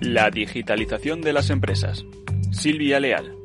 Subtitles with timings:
[0.00, 2.06] La digitalización de las empresas.
[2.52, 3.36] Silvia Leal.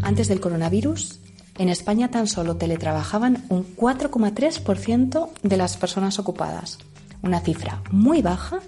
[0.00, 1.18] Antes del coronavirus,
[1.58, 6.78] en España tan solo teletrabajaban un 4,3% de las personas ocupadas,
[7.20, 8.60] una cifra muy baja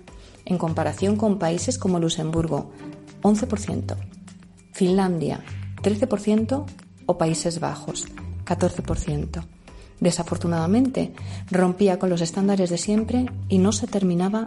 [0.44, 2.72] en comparación con países como Luxemburgo,
[3.22, 3.94] 11%,
[4.72, 5.44] Finlandia,
[5.82, 6.66] 13%
[7.06, 8.08] o Países Bajos,
[8.44, 9.44] 14%.
[10.00, 11.12] Desafortunadamente,
[11.48, 14.46] rompía con los estándares de siempre y no se terminaba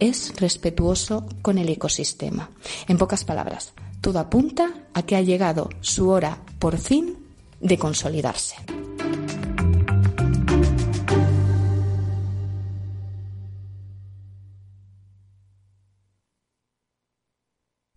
[0.00, 2.50] es respetuoso con el ecosistema.
[2.88, 7.18] En pocas palabras, todo apunta a que ha llegado su hora, por fin,
[7.60, 8.56] de consolidarse.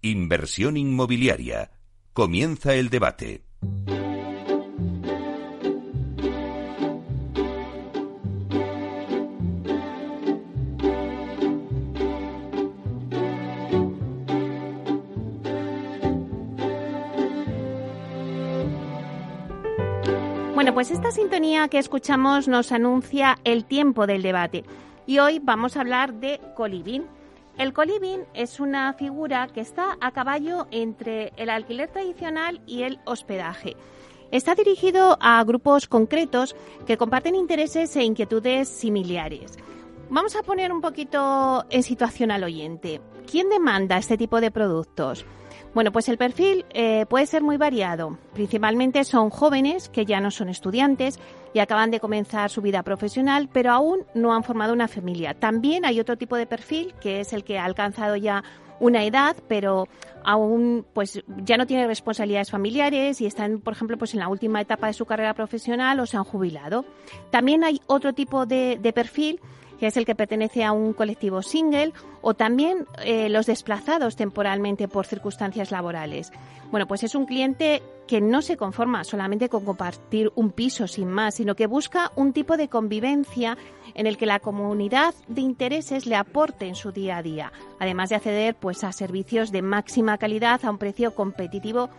[0.02, 1.72] Inversión inmobiliaria.
[2.12, 3.46] Comienza el debate.
[20.74, 24.64] Pues esta sintonía que escuchamos nos anuncia el tiempo del debate.
[25.06, 27.06] Y hoy vamos a hablar de coliving.
[27.60, 33.00] El coliving es una figura que está a caballo entre el alquiler tradicional y el
[33.06, 33.78] hospedaje.
[34.32, 36.56] Está dirigido a grupos concretos
[36.88, 39.60] que comparten intereses e inquietudes similares.
[40.10, 43.00] Vamos a poner un poquito en situación al oyente.
[43.30, 45.24] ¿Quién demanda este tipo de productos?
[45.74, 48.20] Bueno, pues el perfil eh, puede ser muy variado.
[48.34, 51.20] Principalmente son jóvenes que ya no son estudiantes
[51.52, 55.34] y acaban de comenzar su vida profesional, pero aún no han formado una familia.
[55.34, 58.44] También hay otro tipo de perfil que es el que ha alcanzado ya
[58.80, 59.88] una edad, pero
[60.24, 64.62] aún pues ya no tiene responsabilidades familiares y están, por ejemplo, pues en la última
[64.62, 66.86] etapa de su carrera profesional o se han jubilado.
[67.32, 69.40] También hay otro tipo de, de perfil
[69.84, 74.88] que es el que pertenece a un colectivo single, o también eh, los desplazados temporalmente
[74.88, 76.32] por circunstancias laborales.
[76.72, 81.10] Bueno, pues es un cliente que no se conforma solamente con compartir un piso sin
[81.10, 83.58] más, sino que busca un tipo de convivencia
[83.94, 88.08] en el que la comunidad de intereses le aporte en su día a día, además
[88.08, 91.90] de acceder pues a servicios de máxima calidad a un precio competitivo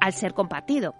[0.00, 0.94] al ser compartido.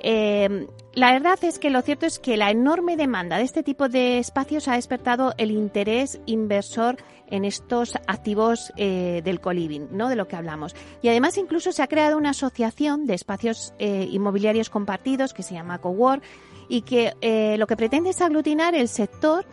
[0.00, 3.88] Eh, la verdad es que lo cierto es que la enorme demanda de este tipo
[3.88, 6.96] de espacios ha despertado el interés inversor
[7.28, 10.08] en estos activos eh, del coliving, ¿no?
[10.08, 10.74] De lo que hablamos.
[11.02, 15.54] Y además incluso se ha creado una asociación de espacios eh, inmobiliarios compartidos que se
[15.54, 16.22] llama Cowork
[16.68, 17.14] y que
[17.58, 19.46] lo que pretende es aglutinar el sector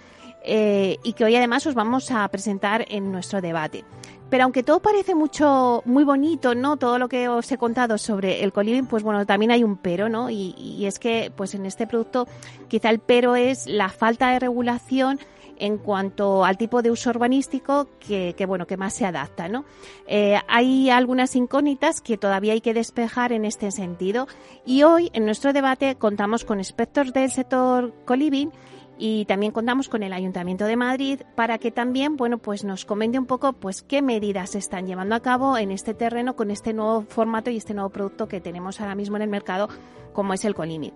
[0.47, 3.83] y que hoy además os vamos a presentar en nuestro debate.
[4.29, 6.77] Pero aunque todo parece mucho, muy bonito, ¿no?
[6.77, 10.09] Todo lo que os he contado sobre el coliving, pues bueno, también hay un pero,
[10.09, 10.29] ¿no?
[10.29, 12.27] Y, es que, pues en este producto,
[12.67, 15.19] quizá el pero es la falta de regulación
[15.57, 19.63] en cuanto al tipo de uso urbanístico que, que bueno que más se adapta no
[20.05, 24.27] eh, hay algunas incógnitas que todavía hay que despejar en este sentido
[24.65, 28.51] y hoy en nuestro debate contamos con expertos del sector coliving
[28.97, 33.19] y también contamos con el Ayuntamiento de Madrid para que también bueno pues nos comente
[33.19, 36.73] un poco pues qué medidas se están llevando a cabo en este terreno con este
[36.73, 39.69] nuevo formato y este nuevo producto que tenemos ahora mismo en el mercado
[40.13, 40.93] como es el Colimi.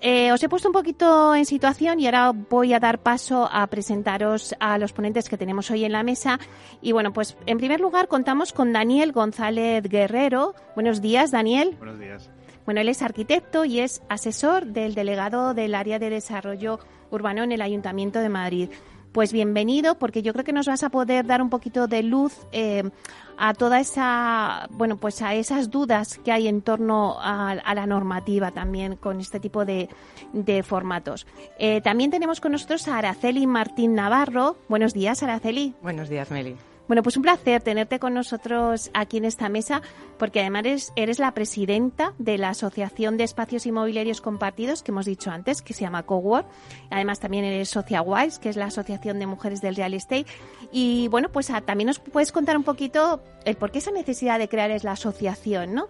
[0.00, 3.66] eh, os he puesto un poquito en situación y ahora voy a dar paso a
[3.68, 6.38] presentaros a los ponentes que tenemos hoy en la mesa.
[6.82, 10.54] Y bueno, pues en primer lugar contamos con Daniel González Guerrero.
[10.74, 11.76] Buenos días, Daniel.
[11.78, 12.30] Buenos días.
[12.64, 16.80] Bueno, él es arquitecto y es asesor del delegado del área de desarrollo
[17.10, 18.70] urbano en el Ayuntamiento de Madrid.
[19.12, 22.34] Pues bienvenido, porque yo creo que nos vas a poder dar un poquito de luz
[22.50, 22.82] eh,
[23.38, 28.50] a toda esa, bueno, pues a esas dudas que hay en torno a, la normativa
[28.50, 29.88] también con este tipo de,
[30.64, 31.28] formatos.
[31.60, 34.56] Eh, también tenemos con nosotros a Araceli Martín Navarro.
[34.68, 35.76] Buenos días, Araceli.
[35.80, 36.56] Buenos días, Meli.
[36.86, 39.80] Bueno, pues un placer tenerte con nosotros aquí en esta mesa,
[40.18, 45.30] porque además eres, la presidenta de la Asociación de Espacios Inmobiliarios Compartidos, que hemos dicho
[45.30, 46.46] antes, que se llama Cowork.
[46.90, 50.26] Además, también eres Socia Wise, que es la Asociación de Mujeres del Real Estate.
[50.72, 54.38] Y bueno, pues ah, también nos puedes contar un poquito el por qué esa necesidad
[54.38, 55.88] de crear es la asociación, ¿no?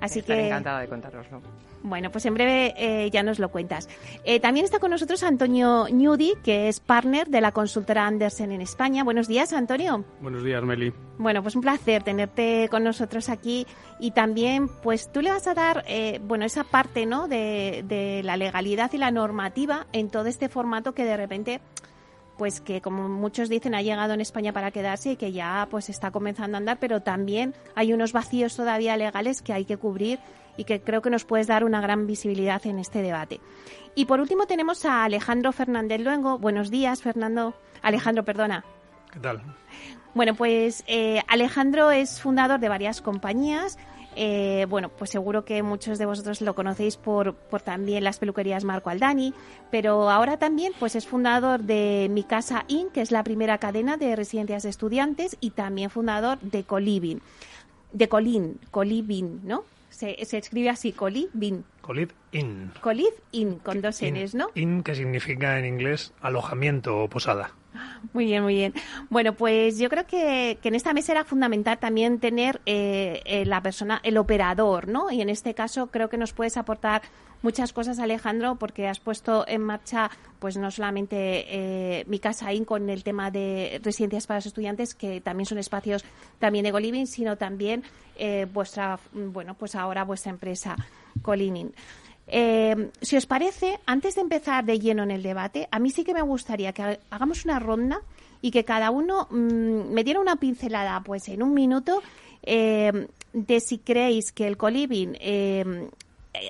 [0.00, 1.40] Así que encantada de contároslo.
[1.82, 3.88] Bueno, pues en breve eh, ya nos lo cuentas.
[4.24, 8.60] Eh, también está con nosotros Antonio Ñudi, que es partner de la consultora Andersen en
[8.60, 9.04] España.
[9.04, 10.04] Buenos días, Antonio.
[10.20, 10.92] Buenos días, Meli.
[11.18, 13.66] Bueno, pues un placer tenerte con nosotros aquí
[14.00, 17.28] y también, pues tú le vas a dar, eh, bueno, esa parte, ¿no?
[17.28, 21.60] De, de la legalidad y la normativa en todo este formato que de repente
[22.36, 25.88] pues que como muchos dicen ha llegado en España para quedarse y que ya pues
[25.88, 30.18] está comenzando a andar, pero también hay unos vacíos todavía legales que hay que cubrir
[30.56, 33.40] y que creo que nos puedes dar una gran visibilidad en este debate.
[33.94, 36.38] Y por último tenemos a Alejandro Fernández Luengo.
[36.38, 37.54] Buenos días, Fernando.
[37.82, 38.64] Alejandro, perdona.
[39.12, 39.42] ¿Qué tal?
[40.14, 43.78] Bueno, pues eh, Alejandro es fundador de varias compañías.
[44.18, 48.64] Eh, bueno, pues seguro que muchos de vosotros lo conocéis por, por también las peluquerías
[48.64, 49.34] Marco Aldani,
[49.70, 53.98] pero ahora también pues es fundador de Mi Casa Inn, que es la primera cadena
[53.98, 57.20] de residencias de estudiantes, y también fundador de Coliving.
[57.92, 59.64] De Colin, Coliving, ¿no?
[59.90, 61.64] Se, se escribe así, Coliving.
[62.80, 64.48] Coliv Inn, con dos N's, ¿no?
[64.54, 67.52] Inn, que significa en inglés alojamiento o posada.
[68.12, 68.74] Muy bien, muy bien.
[69.10, 73.62] Bueno, pues yo creo que, en esta mesa era fundamental también tener eh, eh, la
[73.62, 75.10] persona, el operador, ¿no?
[75.10, 77.02] Y en este caso creo que nos puedes aportar
[77.42, 81.16] muchas cosas, Alejandro, porque has puesto en marcha, pues no solamente
[81.48, 85.58] eh, mi casa IN con el tema de residencias para los estudiantes, que también son
[85.58, 86.04] espacios
[86.38, 87.82] también de Goliving, sino también
[88.52, 90.74] vuestra, bueno, pues ahora vuestra empresa
[91.22, 91.74] Colinin.
[92.28, 96.04] Eh, si os parece, antes de empezar de lleno en el debate, a mí sí
[96.04, 98.00] que me gustaría que hagamos una ronda
[98.42, 102.02] y que cada uno mm, me diera una pincelada, pues en un minuto,
[102.42, 105.88] eh, de si creéis que el coliving eh,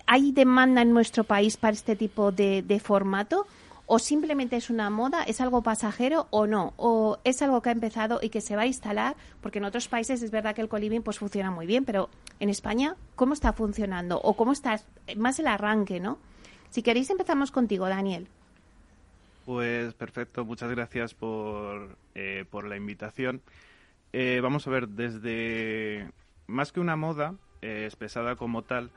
[0.07, 3.47] hay demanda en nuestro país para este tipo de formato
[3.87, 7.73] o simplemente es una moda, es algo pasajero o no, o es algo que ha
[7.73, 10.69] empezado y que se va a instalar, porque en otros países es verdad que el
[10.69, 12.09] coliving pues funciona muy bien, pero
[12.41, 14.21] en España, ¿cómo está funcionando?
[14.21, 14.81] O cómo está
[15.17, 16.19] más el arranque, ¿no?
[16.71, 18.29] Si queréis empezamos contigo, Daniel.
[19.45, 23.41] Pues perfecto, muchas gracias por, eh, por la invitación.
[24.13, 26.11] Eh, vamos a ver, desde
[26.49, 28.91] más que una moda eh, expresada como tal,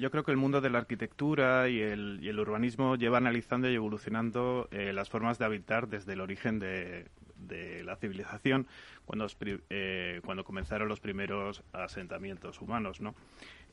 [0.00, 4.70] yo creo que el mundo de la arquitectura y el, urbanismo lleva analizando y evolucionando
[4.70, 7.10] las formas de habitar desde el origen de,
[7.48, 8.66] la civilización,
[9.04, 9.26] cuando,
[9.70, 13.00] eh, cuando comenzaron los primeros asentamientos humanos.
[13.00, 13.14] ¿no?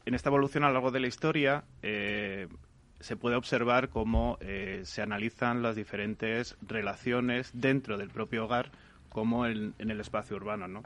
[0.06, 4.38] En esta evolución a lo largo de la historia se puede observar cómo
[4.84, 8.72] se analizan las diferentes relaciones dentro del propio hogar
[9.14, 10.68] como en, el espacio urbano.
[10.68, 10.84] ¿no?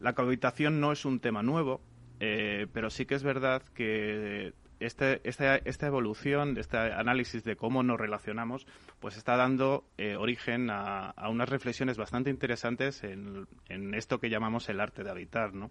[0.00, 1.80] La cohabitación no es un tema nuevo,
[2.18, 7.82] eh, pero sí que es verdad que este, esta, esta evolución, este análisis de cómo
[7.82, 8.66] nos relacionamos,
[8.98, 13.46] pues está dando eh, origen a, unas reflexiones bastante interesantes en,
[13.94, 15.70] esto que llamamos el arte de habitar, ¿no?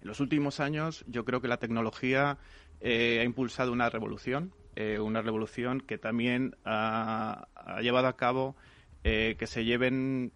[0.00, 2.38] En los últimos años yo creo que la tecnología
[2.80, 4.52] eh, ha impulsado una revolución,
[5.00, 7.46] una revolución que también ha
[7.80, 8.56] llevado a cabo
[9.04, 10.32] que se lleven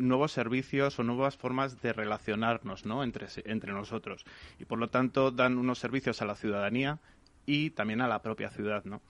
[0.00, 3.04] nuevos servicios o nuevas formas de relacionarnos ¿no?
[3.04, 4.24] entre, entre nosotros.
[4.58, 6.98] Y por lo tanto dan unos servicios a la ciudadanía
[7.46, 8.84] y también a la propia ciudad.
[8.84, 9.02] ¿no?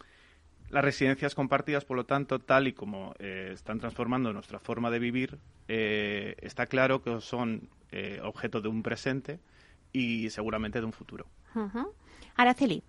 [0.68, 4.98] Las residencias compartidas, por lo tanto, tal y como eh, están transformando nuestra forma de
[4.98, 9.38] vivir, eh, está claro que son eh, objeto de un presente
[9.92, 11.26] y seguramente de un futuro.
[12.36, 12.82] Araceli.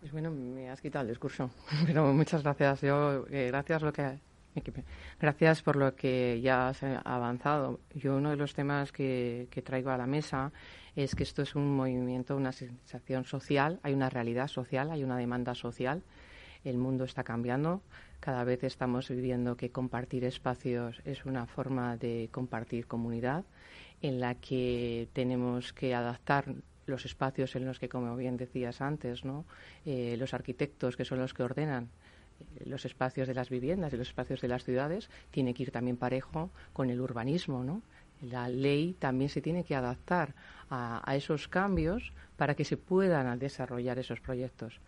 [0.00, 1.50] Pues bueno, me has quitado el discurso,
[1.86, 2.80] pero muchas gracias.
[2.82, 4.18] Yo, gracias lo que
[5.20, 7.80] Gracias por lo que ya has avanzado.
[7.94, 10.52] Yo uno de los temas que, traigo a la mesa
[10.94, 15.16] es que esto es un movimiento, una sensación social, hay una realidad social, hay una
[15.16, 16.02] demanda social.
[16.64, 17.82] El mundo está cambiando.
[18.20, 23.44] Cada vez estamos viviendo que compartir espacios es una forma de compartir comunidad
[24.00, 26.54] en la que tenemos que adaptar
[26.86, 29.44] los espacios en los que, como bien decías antes, ¿no?
[29.84, 32.01] Eh, los arquitectos que son los que ordenan eh,
[32.64, 35.96] los espacios de las viviendas y los espacios de las ciudades tiene que ir también
[35.96, 37.82] parejo con el urbanismo, ¿no?
[38.20, 40.34] La ley también se tiene que adaptar
[40.70, 44.80] a, a esos cambios para que se puedan desarrollar esos proyectos.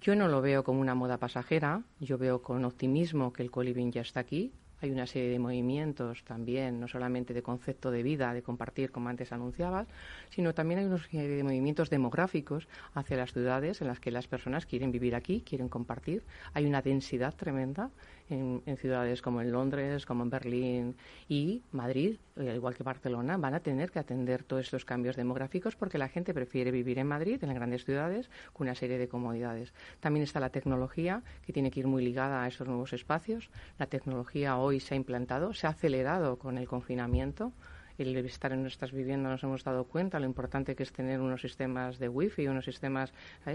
[0.00, 3.92] Yo no lo veo como una moda pasajera, yo veo con optimismo que el coliving
[3.92, 8.34] ya está aquí, hay una serie de movimientos también, no solamente de concepto de vida,
[8.34, 9.86] de compartir, como antes anunciabas,
[10.30, 14.26] sino también hay una serie de movimientos demográficos hacia las ciudades en las que las
[14.26, 16.24] personas quieren vivir aquí, quieren compartir.
[16.52, 17.90] Hay una densidad tremenda
[18.30, 20.96] en, ciudades como en Londres, como en Berlín
[21.28, 25.16] y Madrid, eh, al igual que Barcelona, van a tener que atender todos estos cambios
[25.16, 28.98] demográficos porque la gente prefiere vivir en Madrid, en las grandes ciudades, con una serie
[28.98, 29.72] de comodidades.
[30.00, 33.50] También está la tecnología, que tiene que ir muy ligada a esos nuevos espacios.
[33.78, 37.52] La tecnología hoy se ha implantado, se ha acelerado con el confinamiento
[37.98, 41.40] el estar en nuestras viviendas nos hemos dado cuenta lo importante que es tener unos
[41.40, 43.12] sistemas de wifi, unos sistemas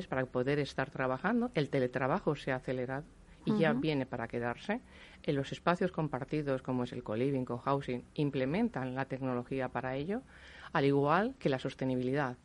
[0.09, 1.51] para poder estar trabajando.
[1.53, 3.03] El teletrabajo se ha acelerado
[3.46, 4.82] y ya viene para quedarse.
[5.24, 10.22] En los espacios compartidos, como es el co-living, co-housing, implementan la tecnología para ello,
[10.74, 12.38] al igual que la sostenibilidad.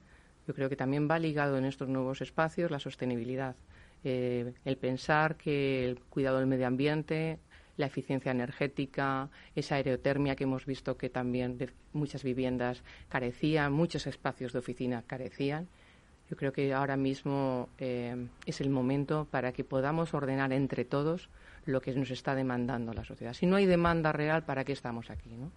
[0.47, 3.55] Yo creo que también va ligado en estos nuevos espacios la sostenibilidad.
[4.05, 7.39] Eh, el pensar que el cuidado del medio ambiente,
[7.77, 11.59] la eficiencia energética, esa aerotermia que hemos visto que también
[11.93, 15.69] muchas viviendas carecían, muchos espacios de oficina carecían,
[16.33, 21.29] yo creo que ahora mismo eh, es el momento para que podamos ordenar entre todos
[21.67, 23.35] lo que nos está demandando la sociedad.
[23.35, 25.29] Si no hay demanda real, ¿para qué estamos aquí?
[25.29, 25.53] ¿no?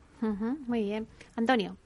[0.67, 1.07] muy bien.
[1.37, 1.77] Antonio.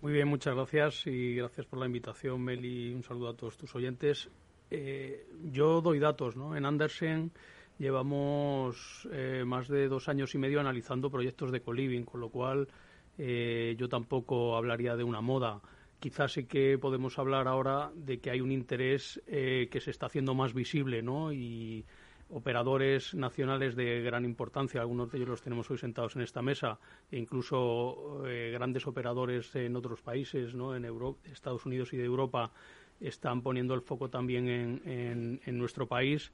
[0.00, 2.94] Muy bien, muchas gracias y gracias por la invitación, Meli.
[2.94, 4.30] Un saludo a todos tus oyentes.
[4.70, 6.56] Eh, yo doy datos, ¿no?
[6.56, 7.30] En Andersen
[7.78, 12.68] llevamos eh, más de dos años y medio analizando proyectos de coliving, con lo cual
[13.18, 15.60] yo tampoco hablaría de una moda
[16.00, 20.06] quizás sí que podemos hablar ahora de que hay un interés eh, que se está
[20.06, 21.32] haciendo más visible, ¿no?
[21.32, 21.84] Y
[22.30, 26.78] operadores nacionales de gran importancia, algunos de ellos los tenemos hoy sentados en esta mesa,
[27.10, 30.76] e incluso eh, grandes operadores en otros países, ¿no?
[30.76, 32.52] En Europa, Estados Unidos y de Europa,
[33.00, 36.32] están poniendo el foco también en, en, nuestro país.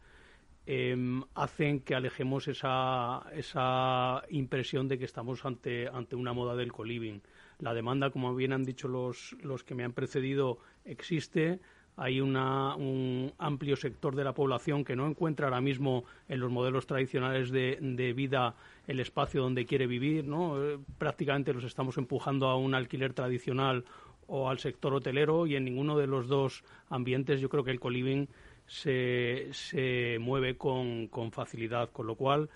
[0.66, 6.72] Em, hacen que alejemos esa, esa impresión de que estamos ante, ante una moda del
[6.72, 7.20] coliving.
[7.58, 11.60] La demanda, como bien han dicho los, los que me han precedido, existe.
[11.96, 16.50] Hay una, un amplio sector de la población que no encuentra ahora mismo en los
[16.50, 18.56] modelos tradicionales de, de vida
[18.88, 20.24] el espacio donde quiere vivir.
[20.26, 20.62] ¿no?
[20.62, 23.84] Eh, prácticamente los estamos empujando a un alquiler tradicional
[24.26, 27.80] o al sector hotelero y en ninguno de los dos ambientes yo creo que el
[27.80, 28.28] coliving
[28.66, 32.48] se, se mueve con, con facilidad, con lo cual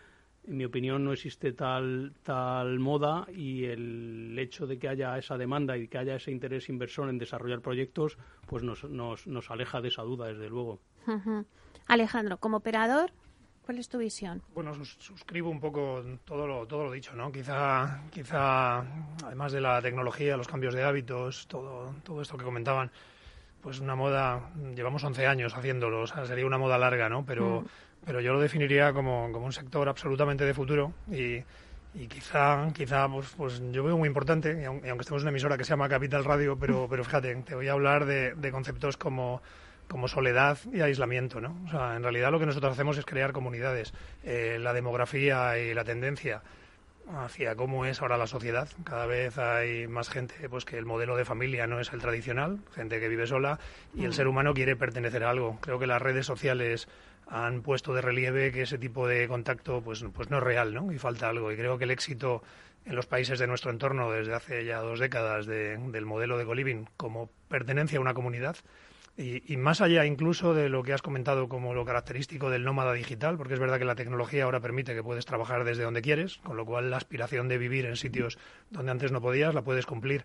[0.49, 5.37] en mi opinión, no existe tal, tal moda y el hecho de que haya esa
[5.37, 9.81] demanda y que haya ese interés inversor en desarrollar proyectos, pues nos, nos, nos aleja
[9.83, 10.81] de esa duda, desde luego.
[11.87, 13.13] Alejandro, como operador,
[13.67, 14.43] ¿cuál es tu visión?
[14.55, 17.31] Bueno, suscribo un poco todo lo, todo lo dicho, ¿no?
[17.31, 18.79] Quizá, quizá,
[19.25, 22.91] además de la tecnología, los cambios de hábitos, todo, todo esto que comentaban,
[23.61, 27.27] pues una moda, llevamos 11 años haciéndolo, o sea, sería una moda larga, ¿no?
[27.27, 27.61] Pero...
[27.61, 27.67] Mm
[28.09, 31.45] pero yo lo definiría como, un sector absolutamente de futuro y,
[32.09, 35.65] quizá, quizá pues, pues yo veo muy importante, y aunque estemos en una emisora que
[35.65, 39.43] se llama Capital Radio, pero, pero fíjate, te voy a hablar de, conceptos como
[39.89, 41.63] como soledad y aislamiento, ¿no?
[41.67, 43.95] O sea, en realidad lo que nosotros hacemos es crear comunidades.
[44.23, 46.43] Eh, la demografía y la tendencia
[47.15, 48.69] hacia cómo es ahora la sociedad.
[48.85, 52.61] Cada vez hay más gente pues que el modelo de familia no es el tradicional,
[52.75, 53.59] gente que vive sola
[53.95, 54.13] y el mm.
[54.13, 55.59] ser humano quiere pertenecer a algo.
[55.61, 56.89] Creo que las redes sociales
[57.27, 60.93] han puesto de relieve que ese tipo de contacto pues, pues no es real, ¿no?
[60.93, 61.53] Y falta algo.
[61.53, 62.43] Y creo que el éxito
[62.85, 66.89] en los países de nuestro entorno desde hace ya dos décadas del modelo de Coliving
[66.97, 68.57] como pertenencia a una comunidad
[69.19, 73.37] y, más allá incluso de lo que has comentado como lo característico del nómada digital,
[73.37, 76.57] porque es verdad que la tecnología ahora permite que puedes trabajar desde donde quieres, con
[76.57, 78.39] lo cual la aspiración de vivir en sitios
[78.71, 80.25] donde antes no podías la puedes cumplir.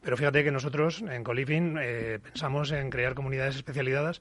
[0.00, 4.20] Pero fíjate que nosotros en Coliving eh, pensamos en crear comunidades especializadas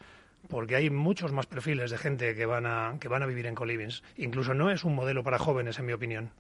[0.50, 3.56] porque hay muchos más perfiles de gente que van a, que van a vivir en
[3.56, 4.03] colivings.
[4.18, 6.32] Incluso no es un modelo para jóvenes, en mi opinión.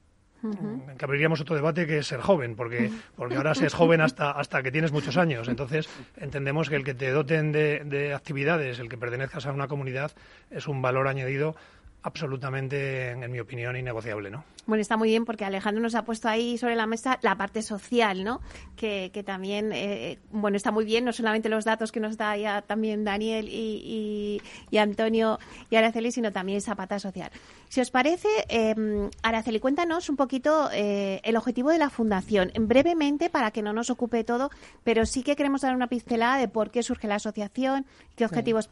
[0.97, 4.31] Que abriríamos otro debate que es ser joven, porque, porque ahora se es joven hasta,
[4.31, 5.47] hasta que tienes muchos años.
[5.47, 9.67] Entonces, entendemos que el que te doten de, de actividades, el que pertenezcas a una
[9.67, 10.11] comunidad,
[10.49, 11.55] es un valor añadido
[12.03, 14.43] absolutamente, en mi opinión, innegociable, ¿no?
[14.65, 17.61] Bueno, está muy bien porque Alejandro nos ha puesto ahí sobre la mesa la parte
[17.61, 18.41] social, ¿no?
[18.75, 22.37] Que, que también, eh, bueno, está muy bien, no solamente los datos que nos da
[22.37, 25.39] ya también Daniel y, y, Antonio
[25.69, 27.31] y Araceli, sino también esa pata social.
[27.69, 33.29] Si os parece, eh, Araceli, cuéntanos un poquito eh, el objetivo de la fundación, brevemente
[33.29, 34.51] para que no nos ocupe todo,
[34.83, 38.69] pero sí que queremos dar una pincelada de por qué surge la asociación, qué objetivos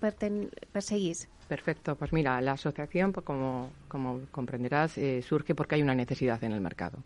[0.71, 1.29] perseguís.
[1.50, 6.44] Perfecto, pues mira, la asociación, pues como, como comprenderás, eh, surge porque hay una necesidad
[6.44, 7.00] en el mercado.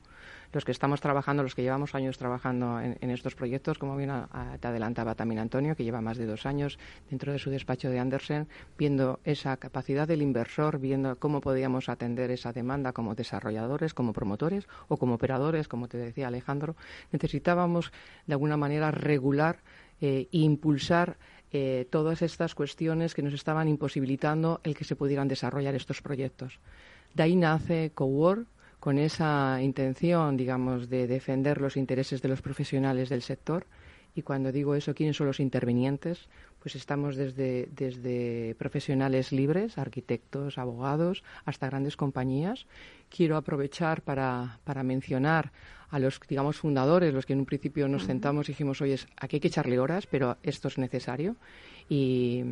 [0.51, 4.11] Los que estamos trabajando, los que llevamos años trabajando en, estos proyectos, como bien
[4.59, 6.77] te adelantaba también Antonio, que lleva más de dos años
[7.09, 12.29] dentro de su despacho de Andersen, viendo esa capacidad del inversor, viendo cómo podíamos atender
[12.29, 16.75] esa demanda como desarrolladores, como promotores o como operadores, como te decía Alejandro,
[17.13, 17.93] necesitábamos
[18.27, 19.63] de alguna manera regular
[20.01, 21.17] e impulsar
[21.53, 26.59] eh, todas estas cuestiones que nos estaban imposibilitando el que se pudieran desarrollar estos proyectos.
[27.13, 28.47] De ahí nace CoWork,
[28.79, 33.65] con esa intención, digamos, de defender los intereses de los profesionales del sector.
[34.15, 36.27] Y cuando digo eso, ¿quiénes son los intervinientes?
[36.59, 42.67] Pues estamos desde, desde profesionales libres, arquitectos, abogados, hasta grandes compañías.
[43.09, 45.51] Quiero aprovechar para, para mencionar
[45.89, 49.37] a los, digamos, fundadores, los que en un principio nos sentamos y dijimos, oye, aquí
[49.37, 51.35] hay que echarle horas, pero esto es necesario.
[51.89, 52.43] Y,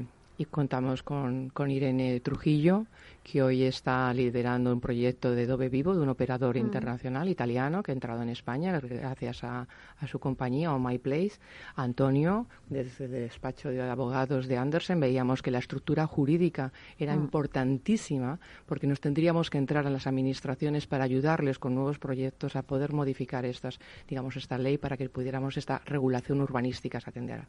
[0.42, 2.88] y contamos con, con, Irene Trujillo,
[3.24, 6.60] que hoy está liderando un proyecto de Dove Vivo, de un operador mm.
[6.60, 9.68] internacional italiano que ha entrado en España gracias a,
[10.00, 11.34] a su compañía, o My Place.
[11.76, 17.20] Antonio, desde el despacho de abogados de Andersen, veíamos que la estructura jurídica era mm.
[17.20, 22.64] importantísima porque nos tendríamos que entrar a las administraciones para ayudarles con nuevos proyectos a
[22.64, 27.48] poder modificar estas, digamos, esta ley para que pudiéramos esta regulación urbanística se atendiera.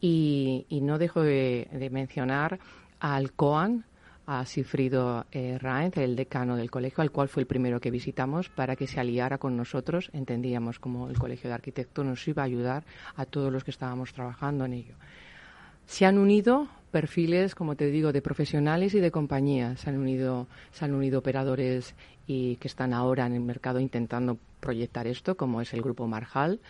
[0.00, 2.58] Y, no dejo de, mencionar
[3.00, 3.84] al COAN,
[4.26, 5.58] a Sifrido eh,
[5.94, 9.38] el decano del colegio, al cual fue el primero que visitamos para que se aliara
[9.38, 10.10] con nosotros.
[10.12, 12.84] Entendíamos como el colegio de arquitectos nos iba a ayudar
[13.16, 14.94] a todos los que estábamos trabajando en ello.
[15.86, 19.80] Se han unido perfiles, como te digo, de profesionales y de compañías.
[19.80, 21.94] Se han unido, se han unido operadores
[22.26, 26.60] y que están ahora en el mercado intentando proyectar esto, como es el grupo Marjal,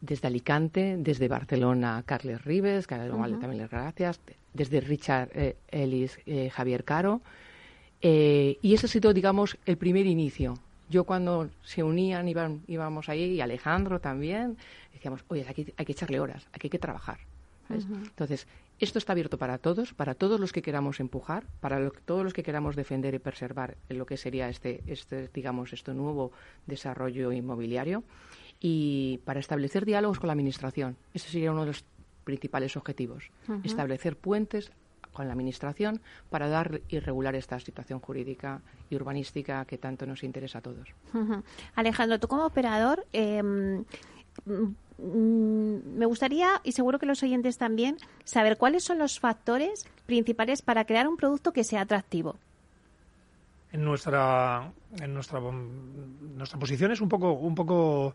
[0.00, 4.20] desde Alicante, desde Barcelona, Carles Rives, que también les gracias,
[4.54, 7.20] desde Richard eh, Ellis, eh, Javier Caro.
[8.00, 10.54] Eh, y ese ha sido, digamos, el primer inicio.
[10.88, 12.28] Yo cuando se unían,
[12.66, 14.56] íbamos ahí, y Alejandro también,
[14.92, 17.18] decíamos, oye, aquí hay que echarle horas, aquí hay que trabajar.
[17.68, 18.48] Entonces,
[18.80, 22.42] esto está abierto para todos, para todos los que queramos empujar, para todos los que
[22.42, 26.32] queramos defender y preservar lo que sería este, este digamos, este nuevo
[26.66, 28.02] desarrollo inmobiliario
[28.60, 30.96] y para establecer diálogos con la Administración.
[31.14, 31.84] Ese sería uno de los
[32.24, 33.30] principales objetivos.
[33.64, 34.70] Establecer puentes
[35.12, 40.22] con la Administración para dar y regular esta situación jurídica y urbanística que tanto nos
[40.22, 40.88] interesa a todos.
[41.74, 43.80] Alejandro, tú como operador, mm,
[44.98, 50.84] me gustaría, y seguro que los oyentes también, saber cuáles son los factores principales para
[50.84, 52.36] crear un producto que sea atractivo
[53.72, 58.14] en nuestra en nuestra nuestra posición es un poco un poco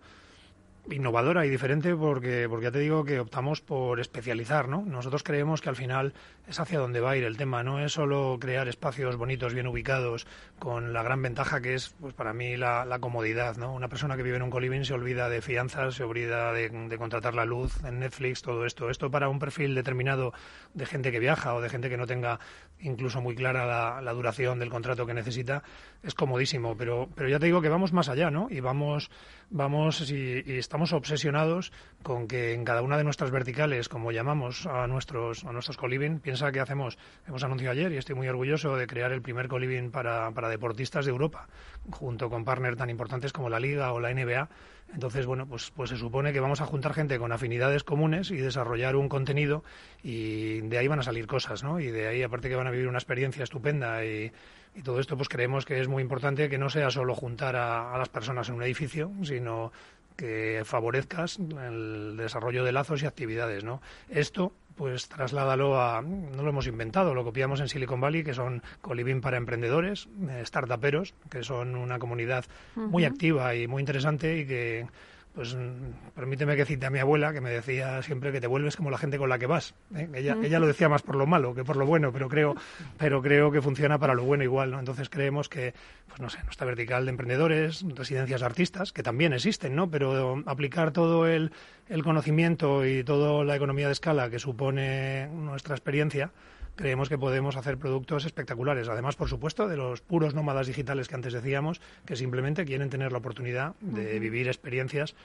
[0.92, 4.84] innovadora y diferente porque, porque ya te digo que optamos por especializar, ¿no?
[4.86, 6.14] Nosotros creemos que al final
[6.48, 9.68] es hacia donde va a ir el tema, no es solo crear espacios bonitos, bien
[9.68, 10.28] ubicados,
[10.60, 13.74] con la gran ventaja que es, pues para mí, la, comodidad, ¿no?
[13.74, 17.34] Una persona que vive en un coliving se olvida de fianzas, se olvida de, contratar
[17.34, 18.90] la luz en Netflix, todo esto.
[18.90, 20.34] Esto para un perfil determinado
[20.74, 22.40] de gente que viaja o de gente que no tenga
[22.80, 25.64] incluso muy clara la, la duración del contrato que necesita,
[26.04, 28.48] es comodísimo, pero, pero ya te digo que vamos más allá, ¿no?
[28.50, 29.10] Y vamos
[29.50, 31.72] vamos y, estamos obsesionados
[32.04, 36.20] con que en cada una de nuestras verticales, como llamamos a nuestros a nuestros coliving,
[36.20, 39.92] piensa que hacemos, hemos anunciado ayer y estoy muy orgulloso de crear el primer coliving
[39.92, 41.48] para, para deportistas de Europa,
[41.92, 44.50] junto con partners tan importantes como la Liga o la NBA.
[44.94, 48.38] Entonces, bueno, pues, pues se supone que vamos a juntar gente con afinidades comunes y
[48.38, 49.64] desarrollar un contenido
[50.04, 51.80] y de ahí van a salir cosas, ¿no?
[51.80, 54.32] Y de ahí, aparte que van a vivir una experiencia estupenda y
[54.76, 57.98] y todo esto pues creemos que es muy importante que no sea solo juntar a,
[57.98, 59.72] las personas en un edificio, sino
[60.16, 63.82] que favorezcas el desarrollo de lazos y actividades, ¿no?
[64.10, 68.62] Esto, pues trasládalo a, no lo hemos inventado, lo copiamos en Silicon Valley, que son
[68.82, 74.46] Coliving para emprendedores, eh, startuperos, que son una comunidad muy activa y muy interesante y
[74.46, 74.88] que
[75.36, 78.78] pues mm, permíteme que cite a mi abuela, que me decía siempre que te vuelves
[78.78, 79.76] como la gente con la que vas.
[79.96, 80.08] ¿eh?
[80.14, 82.56] Ella, ella lo decía más por lo malo que por lo bueno, pero creo,
[82.98, 84.80] pero creo que funciona para lo bueno igual, ¿no?
[84.80, 85.74] Entonces creemos que,
[86.08, 89.90] pues no sé, nuestra vertical de emprendedores, residencias de artistas, que también existen, ¿no?
[89.90, 91.52] Pero aplicar todo el,
[91.90, 96.32] el conocimiento y toda la economía de escala que supone nuestra experiencia,
[96.76, 98.88] creemos que podemos hacer productos espectaculares.
[98.90, 103.12] Además, por supuesto, de los puros nómadas digitales que antes decíamos, que simplemente quieren tener
[103.12, 105.16] la oportunidad de vivir experiencias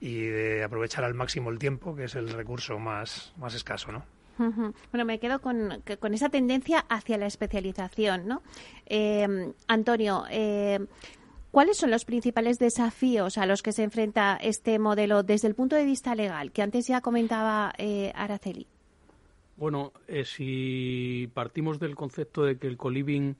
[0.00, 4.04] y de aprovechar al máximo el tiempo, que es el recurso más, más escaso, ¿no?
[4.38, 8.42] Bueno, me quedo con, con, esa tendencia hacia la especialización, ¿no?
[8.86, 10.78] Eh, Antonio, eh,
[11.50, 15.74] ¿cuáles son los principales desafíos a los que se enfrenta este modelo desde el punto
[15.74, 18.68] de vista legal, que antes ya comentaba eh, Araceli?
[19.58, 19.92] Bueno,
[20.22, 23.34] si partimos del concepto de que el coliving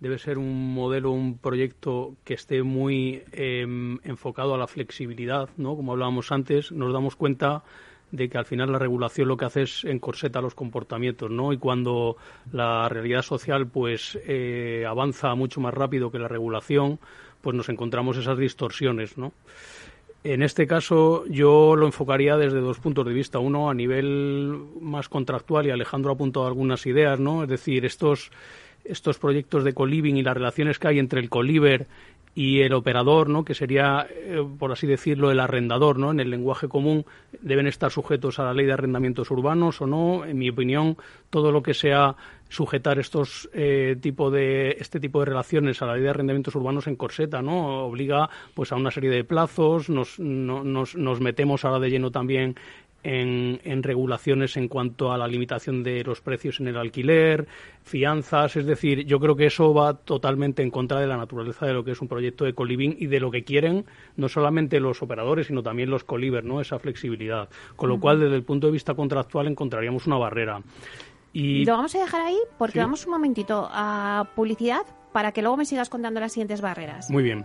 [0.00, 5.74] debe ser un modelo, un proyecto que esté muy em, enfocado a la flexibilidad, ¿no?
[5.74, 7.62] Como hablábamos antes, nos damos cuenta
[8.10, 11.54] de que al final la regulación lo que hace es encorseta los comportamientos, ¿no?
[11.54, 12.18] Y cuando
[12.52, 16.98] la realidad social pues eh, avanza mucho más rápido que la regulación,
[17.40, 19.32] pues nos encontramos esas distorsiones, ¿no?
[20.24, 23.38] En este caso yo lo enfocaría desde dos puntos de vista.
[23.40, 27.42] Uno a nivel más contractual y Alejandro ha apuntado algunas ideas, ¿no?
[27.42, 28.30] Es decir, estos
[28.84, 31.86] estos proyectos de coliving y las relaciones que hay entre el coliver
[32.34, 33.44] y el operador, ¿no?
[33.44, 36.10] que sería, eh, por así decirlo, el arrendador, ¿no?
[36.10, 37.04] en el lenguaje común,
[37.42, 40.24] deben estar sujetos a la ley de arrendamientos urbanos o no.
[40.24, 40.96] En mi opinión,
[41.28, 42.16] todo lo que sea
[42.52, 46.86] sujetar estos eh, tipo de este tipo de relaciones a la ley de arrendamientos urbanos
[46.86, 47.86] en corseta, ¿no?
[47.86, 52.56] Obliga pues a una serie de plazos, nos, nos, nos metemos ahora de lleno también
[53.04, 57.46] en, regulaciones en cuanto a la limitación de los precios en el alquiler,
[57.82, 61.72] fianzas, es decir, yo creo que eso va totalmente en contra de la naturaleza de
[61.72, 63.84] lo que es un proyecto de coliving y de lo que quieren
[64.16, 66.60] no solamente los operadores, sino también los colivers, ¿no?
[66.60, 67.48] Esa flexibilidad.
[67.76, 70.60] Con lo cual, desde el punto de vista contractual, encontraríamos una barrera.
[71.32, 75.56] Y lo vamos a dejar ahí porque vamos un momentito a publicidad para que luego
[75.56, 77.10] me sigas contando las siguientes barreras.
[77.10, 77.44] Muy bien.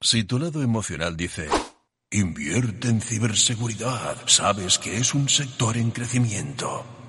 [0.00, 1.48] Si tu lado emocional dice,
[2.10, 7.01] invierte en ciberseguridad, sabes que es un sector en crecimiento.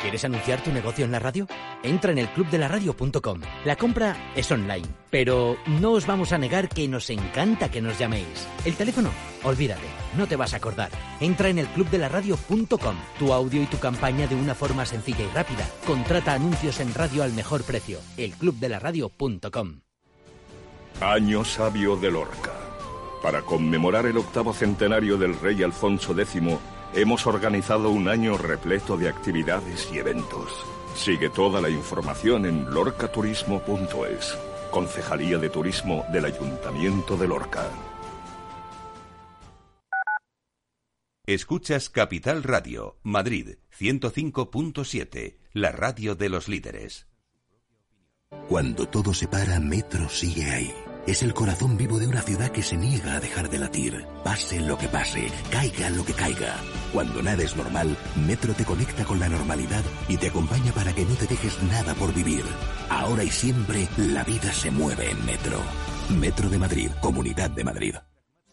[0.00, 1.46] ¿Quieres anunciar tu negocio en la radio?
[1.82, 3.40] Entra en el clubdelaradio.com.
[3.66, 7.98] La compra es online, pero no os vamos a negar que nos encanta que nos
[7.98, 8.48] llaméis.
[8.64, 9.10] El teléfono,
[9.42, 9.86] olvídate,
[10.16, 10.90] no te vas a acordar.
[11.20, 12.96] Entra en el clubdelaradio.com.
[13.18, 15.68] Tu audio y tu campaña de una forma sencilla y rápida.
[15.86, 17.98] Contrata anuncios en radio al mejor precio.
[18.16, 19.80] Elclubdelaradio.com.
[21.02, 22.52] Año sabio de Lorca.
[23.22, 26.40] Para conmemorar el octavo centenario del rey Alfonso X,
[26.94, 30.64] hemos organizado un año repleto de actividades y eventos.
[30.94, 34.38] Sigue toda la información en lorcaturismo.es,
[34.70, 37.68] Concejalía de Turismo del Ayuntamiento de Lorca.
[41.26, 47.06] Escuchas Capital Radio, Madrid 105.7, la radio de los líderes.
[48.48, 52.62] Cuando todo se para, Metro sigue ahí es el corazón vivo de una ciudad que
[52.62, 54.06] se niega a dejar de latir.
[54.24, 56.56] Pase lo que pase, caiga lo que caiga.
[56.92, 61.04] Cuando nada es normal, Metro te conecta con la normalidad y te acompaña para que
[61.04, 62.44] no te dejes nada por vivir.
[62.88, 65.58] Ahora y siempre, la vida se mueve en Metro.
[66.18, 67.94] Metro de Madrid, Comunidad de Madrid.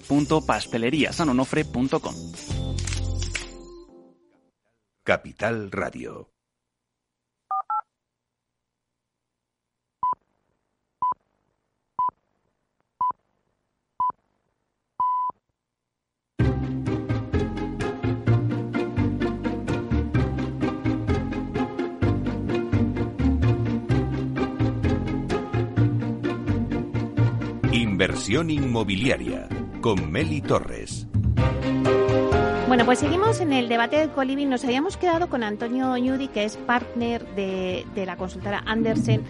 [0.00, 2.14] www.pasteleriasanonofre.com.
[5.02, 6.30] Capital Radio.
[27.72, 29.48] Inversión inmobiliaria
[29.84, 31.03] con Meli Torres.
[32.74, 34.50] Bueno, pues seguimos en el debate del coliving.
[34.50, 39.22] Nos habíamos quedado con Antonio Ñudi, que es partner de, la consultora Andersen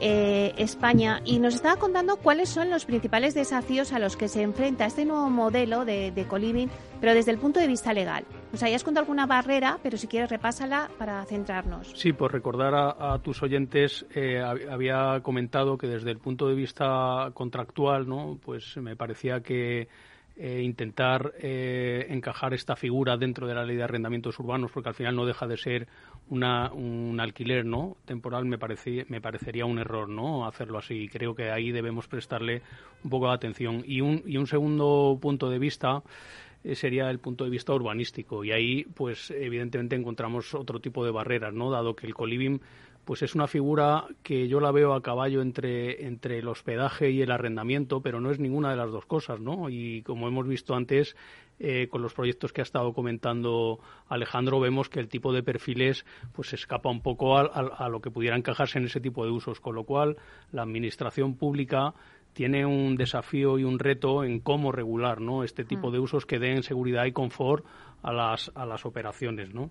[0.00, 4.42] eh, España, y nos estaba contando cuáles son los principales desafíos a los que se
[4.42, 8.22] enfrenta este nuevo modelo de, de coliving, pero desde el punto de vista legal.
[8.52, 11.90] Nos habías contado alguna barrera, pero si quieres repásala para centrarnos.
[11.96, 17.32] Sí, por recordar a, tus oyentes, eh, había comentado que desde el punto de vista
[17.34, 18.38] contractual, ¿no?
[18.44, 19.88] pues me parecía que
[20.36, 24.94] eh, intentar eh, encajar esta figura dentro de la ley de arrendamientos urbanos, porque al
[24.94, 25.88] final no deja de ser
[26.30, 31.08] una, un alquiler no temporal, me, parece, me parecería un error no hacerlo así.
[31.08, 32.62] Creo que ahí debemos prestarle
[33.04, 33.82] un poco de atención.
[33.86, 36.02] Y un, y un segundo punto de vista
[36.64, 38.44] eh, sería el punto de vista urbanístico.
[38.44, 41.70] Y ahí, pues, evidentemente encontramos otro tipo de barreras, ¿no?
[41.70, 42.60] Dado que el coliving
[43.04, 47.22] pues es una figura que yo la veo a caballo entre, entre el hospedaje y
[47.22, 49.68] el arrendamiento, pero no es ninguna de las dos cosas, ¿no?
[49.68, 51.16] Y como hemos visto antes,
[51.58, 56.04] eh, con los proyectos que ha estado comentando Alejandro, vemos que el tipo de perfiles
[56.32, 59.60] pues escapa un poco a, a lo que pudiera encajarse en ese tipo de usos,
[59.60, 60.16] con lo cual
[60.52, 61.94] la administración pública
[62.32, 65.44] tiene un desafío y un reto en cómo regular ¿no?
[65.44, 65.92] este tipo mm.
[65.92, 67.64] de usos que den seguridad y confort
[68.02, 69.52] a las, a las operaciones.
[69.52, 69.70] ¿no?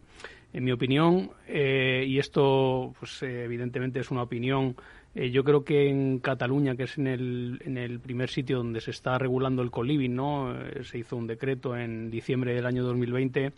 [0.53, 4.75] En mi opinión, eh, y esto pues, eh, evidentemente es una opinión,
[5.15, 8.81] eh, yo creo que en Cataluña, que es en el, en el primer sitio donde
[8.81, 10.53] se está regulando el coliving, ¿no?
[10.83, 13.53] se hizo un decreto en diciembre del año 2020,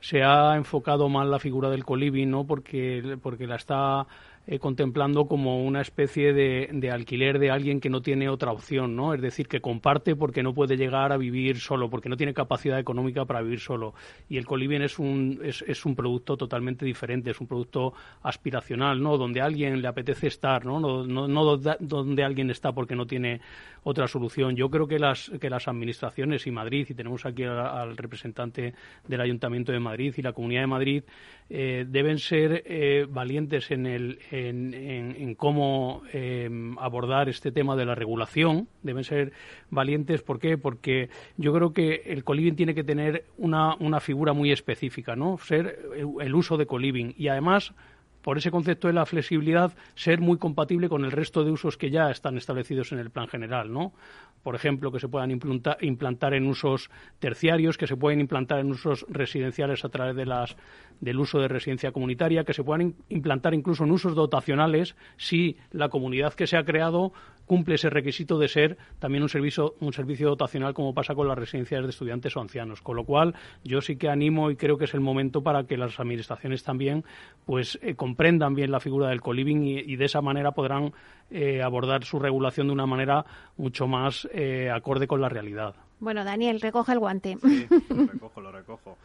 [0.00, 2.46] se ha enfocado mal la figura del coliving, ¿no?
[2.46, 4.06] porque, porque la está
[4.46, 9.12] eh, contemplando como una especie de, alquiler de alguien que no tiene otra opción, ¿no?
[9.12, 12.78] Es decir, que comparte porque no puede llegar a vivir solo, porque no tiene capacidad
[12.78, 13.94] económica para vivir solo.
[14.28, 19.18] Y el coliving es un, es, un producto totalmente diferente, es un producto aspiracional, ¿no?
[19.18, 20.64] Donde a alguien le apetece estar.
[20.64, 23.40] No, no, donde alguien está porque no tiene
[23.82, 24.56] otra solución.
[24.56, 28.74] Yo creo que las, que las administraciones y Madrid, y tenemos aquí al, representante
[29.06, 31.04] del Ayuntamiento de Madrid y la Comunidad de Madrid,
[31.48, 37.94] eh, deben ser eh, valientes en, el, en, cómo em, abordar este tema de la
[37.94, 38.68] regulación.
[38.82, 39.32] Deben ser
[39.70, 40.58] valientes, ¿por qué?
[40.58, 45.38] Porque yo creo que el coliving tiene que tener una, una figura muy específica, ¿no?
[45.38, 45.78] Ser
[46.20, 47.74] el uso de coliving y además
[48.22, 51.90] por ese concepto de la flexibilidad, ser muy compatible con el resto de usos que
[51.90, 53.92] ya están establecidos en el plan general, ¿no?
[54.42, 59.04] Por ejemplo, que se puedan implantar, en usos terciarios, que se pueden implantar en usos
[59.08, 60.56] residenciales a través de las,
[61.00, 65.90] del uso de residencia comunitaria, que se puedan implantar incluso en usos dotacionales si la
[65.90, 67.12] comunidad que se ha creado
[67.44, 71.36] cumple ese requisito de ser también un servicio, un servicio dotacional como pasa con las
[71.36, 72.80] residencias de estudiantes o ancianos.
[72.80, 75.76] Con lo cual, yo sí que animo y creo que es el momento para que
[75.76, 77.04] las administraciones también
[77.44, 80.92] pues eh, comprendan bien la figura del co-living y, de esa manera podrán
[81.30, 83.24] eh, abordar su regulación de una manera
[83.56, 85.76] mucho más eh, acorde con la realidad.
[86.00, 87.38] Bueno, Daniel, recoge el guante.
[87.40, 88.98] Sí, lo recojo, lo recojo.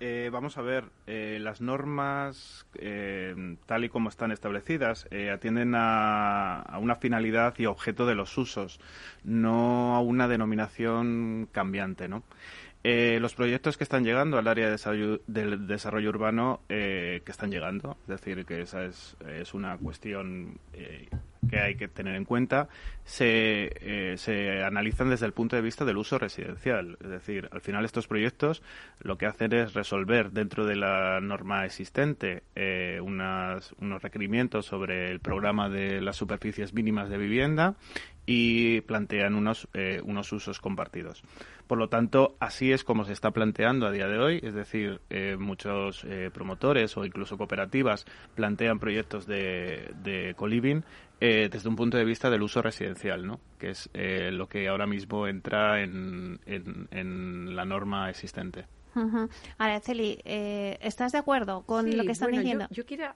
[0.00, 6.62] Eh, vamos a ver, eh, las normas, eh, tal y como están establecidas, atienden a,
[6.62, 8.80] a, una finalidad y objeto de los usos,
[9.24, 12.22] no a una denominación cambiante, ¿no?
[12.84, 18.08] Los proyectos que están llegando al área de del desarrollo urbano, que están llegando, es
[18.08, 20.58] decir, que esa es, es una cuestión
[21.48, 22.68] que hay que tener en cuenta
[23.04, 26.98] se, eh, se analizan desde el punto de vista del uso residencial.
[27.02, 28.62] Es decir, al final estos proyectos
[29.00, 35.20] lo que hacen es resolver dentro de la norma existente eh, unos requerimientos sobre el
[35.20, 37.76] programa de las superficies mínimas de vivienda
[38.30, 41.22] y plantean unos, eh, unos usos compartidos.
[41.66, 45.00] Por lo tanto, así es como se está planteando a día de hoy, es decir,
[45.08, 50.82] eh, muchos eh, promotores o incluso cooperativas plantean proyectos de, de co-living
[51.20, 53.40] desde un punto de vista del uso residencial, ¿no?
[53.58, 58.66] que es lo que ahora mismo entra en, en, la norma existente.
[59.58, 62.66] Araceli, ¿estás de acuerdo con lo que están diciendo?
[62.70, 63.14] Yo, yo quiero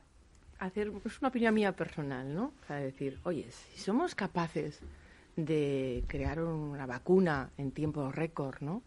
[0.58, 2.52] hacer es una opinión mía personal, ¿no?
[2.62, 4.80] O sea, decir, oye, si somos capaces
[5.36, 8.82] de crear una vacuna en tiempo récord, ¿no?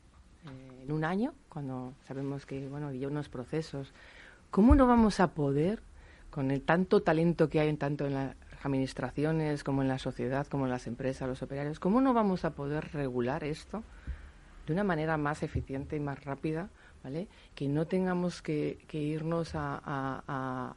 [0.45, 3.93] Eh, en un año, cuando sabemos que, bueno, hay unos procesos,
[4.51, 5.81] ¿cómo no vamos a poder,
[6.29, 10.45] con el tanto talento que hay en tanto en las administraciones como en la sociedad,
[10.47, 13.84] como en las empresas, los operarios, cómo no vamos a poder regular esto
[14.67, 16.69] de una manera más eficiente y más rápida?
[17.05, 17.27] ¿Vale?
[17.53, 19.79] Que no tengamos que, irnos a,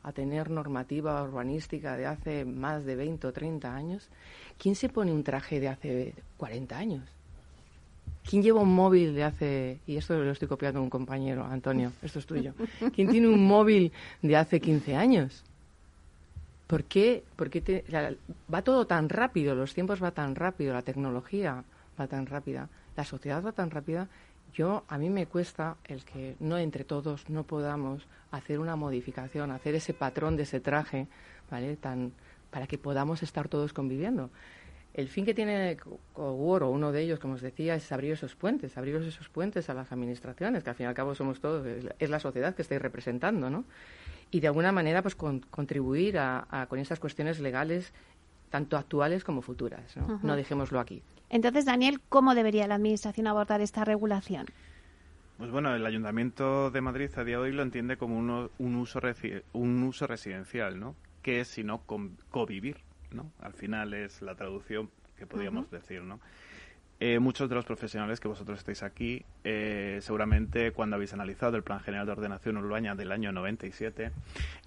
[0.04, 4.10] a, tener normativa urbanística de hace más de 20 o 30 años
[4.58, 7.04] ¿Quién se pone un traje de hace 40 años?
[8.28, 11.92] ¿Quién lleva un móvil de hace, y esto lo estoy copiando a un compañero, Antonio,
[12.02, 12.52] esto es tuyo,
[12.94, 15.44] ¿quién tiene un móvil de hace 15 años?
[16.66, 17.24] ¿Por qué?
[17.36, 17.84] Porque
[18.52, 21.64] va todo tan rápido, los tiempos van tan rápido, la tecnología
[21.98, 24.08] va tan rápida, la sociedad va tan rápida.
[24.54, 29.50] Yo, a mí me cuesta el que no entre todos no podamos hacer una modificación,
[29.50, 31.06] hacer ese patrón de ese traje,
[31.50, 31.76] ¿vale?
[31.76, 32.12] Tan,
[32.50, 34.30] para que podamos estar todos conviviendo.
[34.94, 35.76] El fin que tiene
[36.14, 39.70] Cowork, o uno de ellos, como os decía, es abrir esos puentes, abrir esos puentes
[39.70, 41.64] a las administraciones, que al fin y al cabo somos todos,
[41.98, 43.64] es la sociedad que estáis representando, ¿no?
[44.30, 47.92] Y de alguna manera, pues contribuir a, con esas cuestiones legales,
[48.50, 50.20] tanto actuales como futuras, ¿no?
[50.22, 51.02] No dejémoslo aquí.
[51.30, 54.46] Entonces, Daniel, ¿cómo debería la Administración abordar esta regulación?
[55.36, 59.00] Pues bueno, el Ayuntamiento de Madrid a día de hoy lo entiende como un, uso,
[59.52, 60.96] un uso residencial, ¿no?
[61.22, 61.82] que es sino
[62.30, 62.78] convivir,
[63.10, 63.30] ¿no?
[63.40, 66.20] Al final es la traducción que podríamos decir, ¿no?
[67.00, 71.62] Eh, muchos de los profesionales que vosotros estáis aquí, eh, seguramente cuando habéis analizado el
[71.62, 74.10] Plan General de Ordenación Urbana del año 97,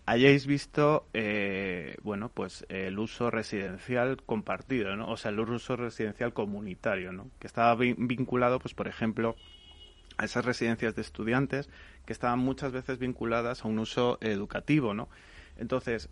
[0.05, 5.09] hayáis visto, eh, bueno, pues el uso residencial compartido, ¿no?
[5.09, 7.29] O sea, el uso residencial comunitario, ¿no?
[7.37, 9.35] Que estaba vinculado, pues, por ejemplo,
[10.15, 11.69] a esas residencias de estudiantes
[12.05, 15.09] que estaban muchas veces vinculadas a un uso educativo, ¿no?
[15.57, 16.09] Entonces,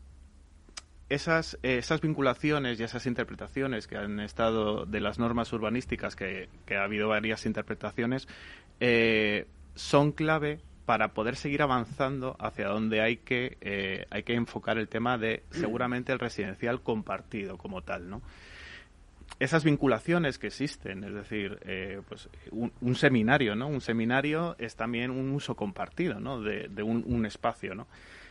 [1.10, 6.84] esas, esas vinculaciones y esas interpretaciones que han estado de las normas urbanísticas, que, ha
[6.84, 8.28] habido varias interpretaciones,
[8.80, 14.78] eh, son clave para poder seguir avanzando hacia donde hay que, eh, hay que enfocar
[14.78, 18.22] el tema de seguramente el residencial compartido como tal, ¿no?
[19.39, 23.67] Esas vinculaciones que existen, es decir, eh, pues un, seminario, ¿no?
[23.67, 26.41] Un seminario es también un uso compartido, ¿no?
[26.41, 27.88] De, de un, un espacio, ¿no?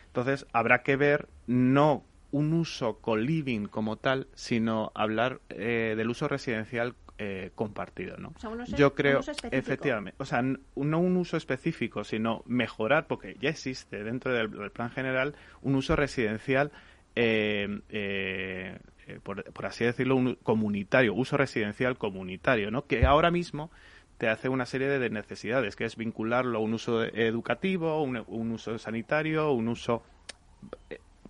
[0.08, 6.28] Entonces, habrá que ver no un uso co-living como tal, sino hablar eh, del uso
[6.28, 8.32] residencial eh, compartido, ¿no?
[8.66, 14.32] Yo creo, efectivamente, o sea, no un uso específico, sino mejorar, porque ya existe dentro
[14.32, 16.70] del, plan general un uso residencial,
[17.16, 18.78] eh,
[19.22, 22.86] por, por, así decirlo, un comunitario, uso residencial comunitario, ¿no?
[22.86, 23.70] Que ahora mismo
[24.18, 28.52] te hace una serie de necesidades, que es vincularlo a un uso educativo, un, un
[28.52, 30.02] uso sanitario, un uso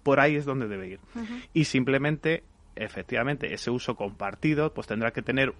[0.08, 1.00] por ahí es donde debe ir.
[1.52, 2.42] Y simplemente,
[2.76, 5.52] efectivamente, ese uso compartido, pues tendrá que tener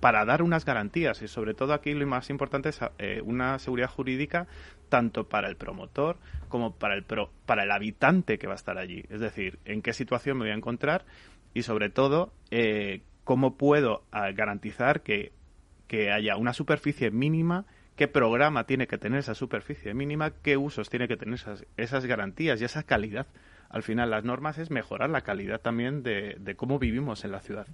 [0.00, 1.22] para dar unas garantías.
[1.22, 4.46] Y sobre todo aquí lo más importante es eh, una seguridad jurídica
[4.90, 6.18] tanto para el promotor
[6.50, 9.02] como para el pro, para el habitante que va a estar allí.
[9.08, 11.06] Es decir en qué situación me voy a encontrar
[11.54, 15.32] y sobre todo eh, cómo puedo ah, garantizar que,
[15.88, 17.64] que haya una superficie mínima
[17.96, 22.06] qué programa tiene que tener esa superficie mínima, qué usos tiene que tener esas, esas
[22.06, 23.26] garantías y esa calidad
[23.74, 27.66] al final las normas es mejorar la calidad también de, cómo vivimos en la ciudad.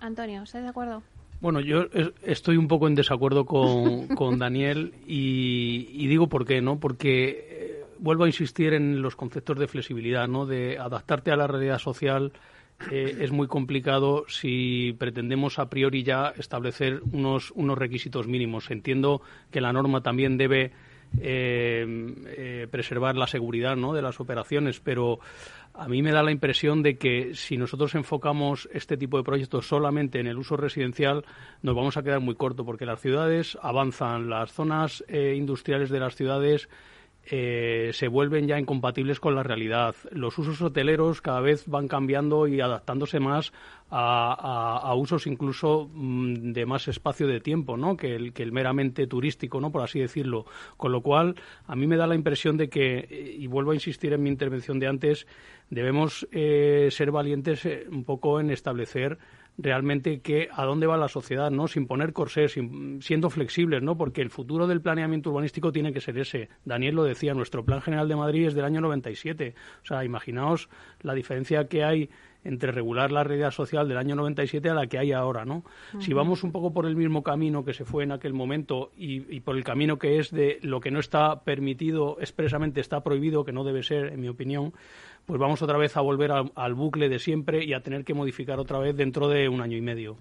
[0.00, 1.04] Antonio, ¿estás de acuerdo?
[1.40, 1.84] Bueno, yo
[2.24, 6.80] estoy un poco en desacuerdo con, con Daniel y, digo por qué, ¿no?
[6.80, 10.46] Porque eh, vuelvo a insistir en los conceptos de flexibilidad, ¿no?
[10.46, 12.32] De adaptarte a la realidad social
[12.90, 18.68] eh, es muy complicado si pretendemos a priori ya establecer unos, unos requisitos mínimos.
[18.72, 20.72] Entiendo que la norma también debe
[21.20, 21.86] eh,
[22.26, 23.92] eh, preservar la seguridad ¿no?
[23.92, 25.20] de las operaciones, pero
[25.74, 29.66] a mí me da la impresión de que si nosotros enfocamos este tipo de proyectos
[29.66, 31.24] solamente en el uso residencial,
[31.62, 36.00] nos vamos a quedar muy corto, porque las ciudades avanzan, las zonas eh, industriales de
[36.00, 36.68] las ciudades
[37.28, 39.96] eh, se vuelven ya incompatibles con la realidad.
[40.12, 43.52] Los usos hoteleros cada vez van cambiando y adaptándose más
[43.90, 47.96] a, usos incluso mm, de más espacio de tiempo, ¿no?
[47.96, 49.72] Que el, que el meramente turístico, ¿no?
[49.72, 50.46] Por así decirlo.
[50.76, 51.34] Con lo cual,
[51.66, 54.78] a mí me da la impresión de que, y vuelvo a insistir en mi intervención
[54.78, 55.26] de antes,
[55.68, 59.18] debemos eh, ser valientes eh, un poco en establecer
[59.58, 61.68] realmente que a dónde va la sociedad, ¿no?
[61.68, 62.56] Sin poner corsés,
[63.00, 63.96] siendo flexibles, ¿no?
[63.96, 66.48] Porque el futuro del planeamiento urbanístico tiene que ser ese.
[66.64, 69.54] Daniel lo decía, nuestro Plan General de Madrid es del año 97.
[69.82, 70.68] O sea, imaginaos
[71.00, 72.10] la diferencia que hay
[72.44, 75.64] entre regular la realidad social del año 97 a la que hay ahora, ¿no?
[75.98, 79.34] Si vamos un poco por el mismo camino que se fue en aquel momento y,
[79.34, 83.44] y, por el camino que es de lo que no está permitido expresamente está prohibido,
[83.44, 84.74] que no debe ser, en mi opinión,
[85.26, 88.60] pues vamos otra vez a volver al, bucle de siempre y a tener que modificar
[88.60, 90.16] otra vez dentro de un año y medio.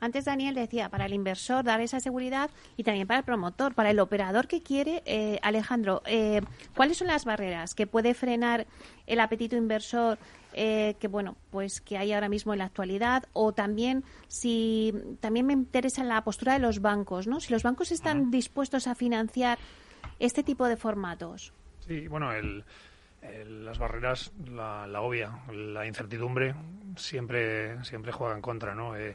[0.00, 3.90] Antes Daniel decía, para el inversor dar esa seguridad y también para el promotor, para
[3.90, 6.40] el operador que quiere, eh, Alejandro, eh,
[6.76, 8.66] ¿cuáles son las barreras que puede frenar
[9.06, 10.18] el apetito inversor
[10.54, 15.44] eh, que bueno pues que hay ahora mismo en la actualidad o también si también
[15.44, 19.58] me interesa la postura de los bancos no si los bancos están dispuestos a financiar
[20.18, 21.52] este tipo de formatos.
[21.86, 22.64] Sí bueno el
[23.46, 26.54] las barreras, la, obvia, la incertidumbre
[26.96, 28.96] siempre, siempre juega en contra, ¿no?
[28.96, 29.14] Eh,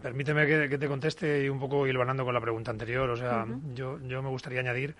[0.00, 3.10] permíteme que, te conteste y un poco hilvanando con la pregunta anterior.
[3.10, 4.94] O sea, yo, yo me gustaría añadir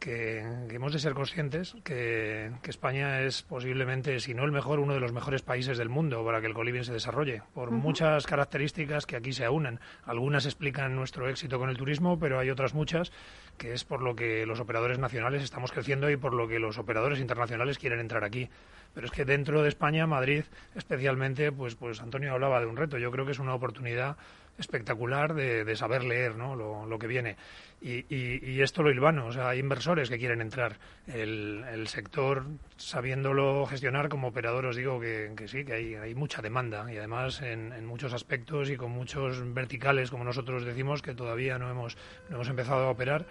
[0.00, 0.40] que,
[0.70, 5.12] hemos de ser conscientes que, España es posiblemente, si no el mejor, uno de los
[5.12, 9.32] mejores países del mundo para que el coliving se desarrolle, por muchas características que aquí
[9.32, 9.78] se aunan.
[10.04, 13.12] Algunas explican nuestro éxito con el turismo, pero hay otras muchas
[13.60, 16.78] que es por lo que los operadores nacionales estamos creciendo y por lo que los
[16.78, 18.48] operadores internacionales quieren entrar aquí.
[18.94, 20.44] Pero es que dentro de España, Madrid
[20.74, 22.96] especialmente, pues, pues Antonio hablaba de un reto.
[22.96, 24.16] Yo creo que es una oportunidad
[24.58, 26.56] espectacular de, saber leer ¿no?
[26.56, 27.36] lo, que viene.
[27.82, 30.76] Y, y, esto lo hilvano, o sea, hay inversores que quieren entrar.
[31.06, 32.44] El, sector,
[32.76, 37.40] sabiéndolo gestionar como operador, os digo que, sí, que hay, hay, mucha demanda y además
[37.40, 41.96] en, en, muchos aspectos y con muchos verticales, como nosotros decimos, que todavía no hemos,
[42.28, 43.24] no hemos empezado a operar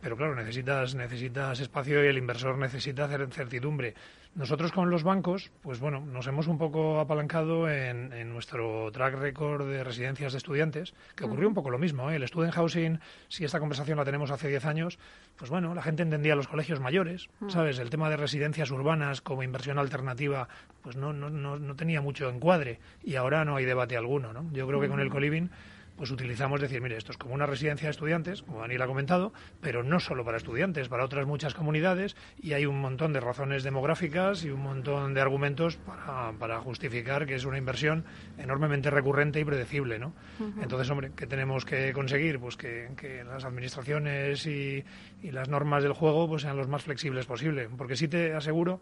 [0.00, 3.94] pero claro, necesitas, necesitas espacio y el inversor necesita hacer certidumbre.
[4.36, 9.66] Nosotros con los bancos, pues bueno, nos hemos un poco apalancado en, nuestro track record
[9.66, 12.10] de residencias de estudiantes, que ocurrió un poco lo mismo.
[12.10, 12.16] ¿eh?
[12.16, 14.98] El student housing, si esta conversación la tenemos hace 10 años,
[15.36, 17.78] pues bueno, la gente entendía los colegios mayores, ¿sabes?
[17.78, 20.48] El tema de residencias urbanas como inversión alternativa,
[20.82, 24.50] pues no, no, no, no tenía mucho encuadre y ahora no hay debate alguno, ¿no?
[24.52, 25.50] Yo creo que con el coliving
[25.96, 29.32] pues utilizamos decir, mire, esto es como una residencia de estudiantes, como Daniel ha comentado,
[29.60, 33.62] pero no solo para estudiantes, para otras muchas comunidades y hay un montón de razones
[33.62, 38.04] demográficas y un montón de argumentos para, para justificar que es una inversión
[38.38, 40.14] enormemente recurrente y predecible, ¿no?
[40.60, 42.38] Entonces, hombre, ¿qué tenemos que conseguir?
[42.38, 44.84] Pues que, que las administraciones y,
[45.22, 48.80] y las normas del juego pues sean los más flexibles posible, porque sí te aseguro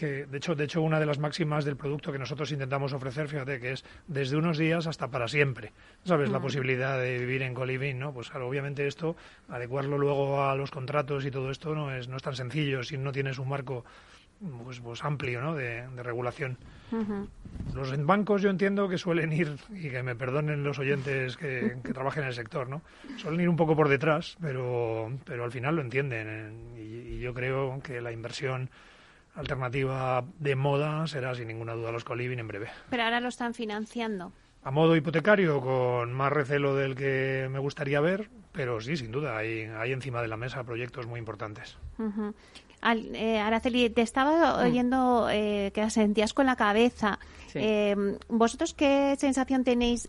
[0.00, 3.28] que de hecho, de hecho una de las máximas del producto que nosotros intentamos ofrecer,
[3.28, 5.74] fíjate, que es desde unos días hasta para siempre.
[6.04, 6.30] ¿Sabes?
[6.30, 6.42] La mm.
[6.42, 8.10] posibilidad de vivir en coliving, ¿no?
[8.14, 9.14] Pues claro, obviamente esto,
[9.50, 12.96] adecuarlo luego a los contratos y todo esto no es, no es tan sencillo si
[12.96, 13.84] no tienes un marco
[14.64, 15.54] pues, pues amplio ¿no?
[15.54, 16.56] de, regulación.
[17.74, 22.22] Los bancos yo entiendo que suelen ir, y que me perdonen los oyentes que, trabajen
[22.22, 22.80] en el sector, ¿no?
[23.18, 26.26] suelen ir un poco por detrás, pero, pero al final lo entienden.
[26.26, 26.82] ¿eh?
[26.82, 28.70] y yo creo que la inversión
[29.34, 32.68] alternativa de moda será sin ninguna duda los Coliving en breve.
[32.90, 34.32] Pero ahora lo están financiando.
[34.62, 39.38] A modo hipotecario, con más recelo del que me gustaría ver, pero sí, sin duda,
[39.38, 41.78] hay, hay encima de la mesa proyectos muy importantes.
[42.82, 44.66] Eh, Araceli, te estaba mm.
[44.66, 47.18] oyendo eh, que sentías con la cabeza.
[47.54, 50.08] Eh, ¿Vosotros qué sensación tenéis,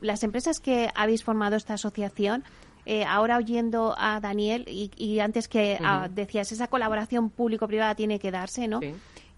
[0.00, 2.44] las empresas que habéis formado esta asociación,
[2.86, 8.30] eh, ahora oyendo a Daniel y, antes que ah, decías, esa colaboración público-privada tiene que
[8.30, 8.80] darse, ¿no?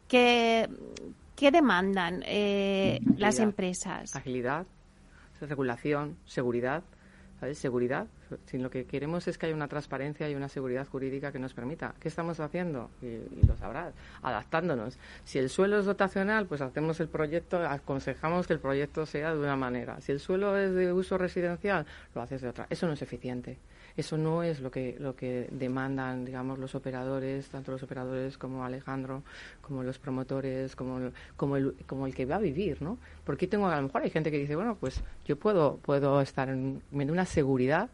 [0.07, 0.69] ¿Qué,
[1.51, 4.15] demandan eh, las empresas?
[4.15, 4.67] Agilidad,
[5.41, 6.83] regulación, seguridad.
[7.41, 7.59] ¿sabes?
[7.59, 8.07] Seguridad.
[8.47, 11.55] Si lo que queremos es que haya una transparencia y una seguridad jurídica que nos
[11.55, 11.95] permita.
[12.01, 12.91] ¿Qué estamos haciendo?
[13.03, 14.99] Y, lo sabrás, adaptándonos.
[15.25, 19.41] Si el suelo es dotacional, pues hacemos el proyecto, aconsejamos que el proyecto sea de
[19.41, 20.01] una manera.
[20.01, 22.67] Si el suelo es de uso residencial, lo haces de otra.
[22.71, 23.59] Eso no es eficiente.
[23.99, 28.65] Eso no es lo que, lo que demandan, digamos, los operadores, tanto los operadores como
[28.65, 29.25] Alejandro,
[29.61, 32.99] como los promotores, como, como, el, como el que va a vivir, ¿no?
[33.25, 36.49] Porque tengo, a lo mejor hay gente que dice, bueno, pues yo puedo, puedo estar
[36.49, 37.91] en, una seguridad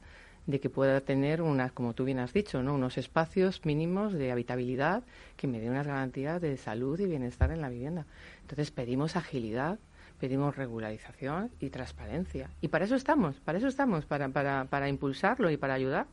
[0.46, 2.74] de que pueda tener unas, como tú bien has dicho, ¿no?
[2.74, 5.02] unos espacios mínimos de habitabilidad
[5.36, 8.06] que me den unas garantías de salud y bienestar en la vivienda.
[8.42, 9.78] Entonces pedimos agilidad,
[10.20, 12.50] pedimos regularización y transparencia.
[12.60, 16.06] Y para eso estamos, para eso estamos, para, para, para impulsarlo y para ayudar.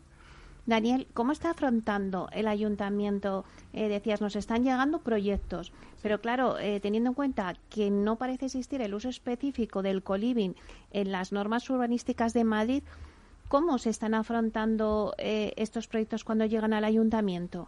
[0.66, 3.46] Daniel, ¿cómo está afrontando el ayuntamiento?
[3.74, 5.74] Eh, decías, nos están llegando proyectos,
[6.04, 10.56] pero claro, eh, teniendo en cuenta que no parece existir el uso específico del coliving
[10.92, 12.84] en las normas urbanísticas de Madrid,
[13.52, 17.68] ¿cómo se están afrontando eh, estos proyectos cuando llegan al ayuntamiento?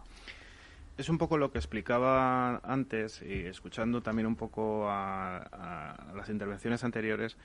[0.96, 6.84] es un poco lo que explicaba antes y escuchando también un poco a, las intervenciones
[6.84, 7.36] anteriores.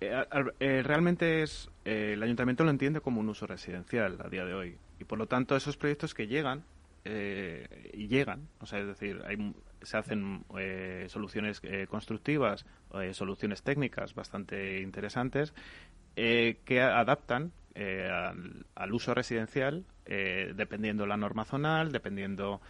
[0.00, 0.24] Eh,
[0.60, 4.76] eh, realmente es el ayuntamiento lo entiende como un uso residencial a día de hoy
[5.00, 6.62] y por lo tanto esos proyectos que llegan
[7.94, 10.44] y llegan, o sea, es decir, hay, se hacen
[11.08, 12.66] soluciones constructivas,
[13.12, 15.54] soluciones técnicas bastante interesantes
[16.64, 17.52] que adaptan
[18.74, 22.62] al, uso residencial eh, dependiendo la norma zonal, dependiendo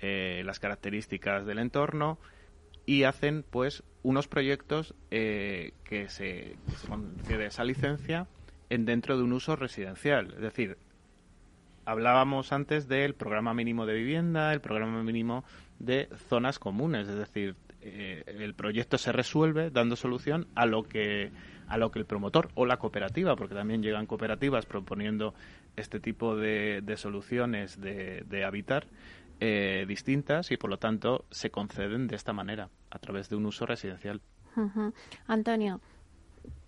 [0.00, 2.18] eh, las características del entorno
[2.86, 6.56] y hacen pues unos proyectos eh, que, se,
[6.88, 8.26] concede esa licencia
[8.70, 10.32] en dentro de un uso residencial.
[10.36, 10.78] Es decir,
[11.84, 15.44] hablábamos antes del programa mínimo de vivienda, el programa mínimo
[15.78, 21.30] de zonas comunes, es decir, el proyecto se resuelve dando solución a lo que
[21.68, 25.34] a lo que el promotor o la cooperativa, porque también llegan cooperativas proponiendo
[25.76, 28.86] este tipo de, soluciones de, habitar
[29.40, 33.46] eh, distintas y por lo tanto se conceden de esta manera, a través de un
[33.46, 34.20] uso residencial.
[35.26, 35.80] Antonio,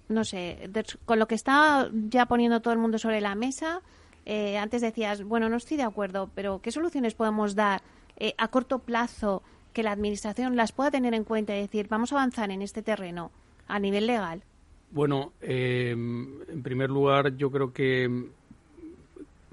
[0.09, 0.71] no sé,
[1.05, 3.81] con lo que está ya poniendo todo el mundo sobre la mesa,
[4.27, 7.83] eh, antes decías, bueno, no estoy de acuerdo, pero ¿qué soluciones podemos dar
[8.17, 9.43] eh, a corto plazo
[9.73, 12.83] que la Administración las pueda tener en cuenta y decir, vamos a avanzar en este
[12.83, 13.31] terreno
[13.69, 14.43] a nivel legal?
[14.91, 18.31] Bueno, en primer lugar, yo creo que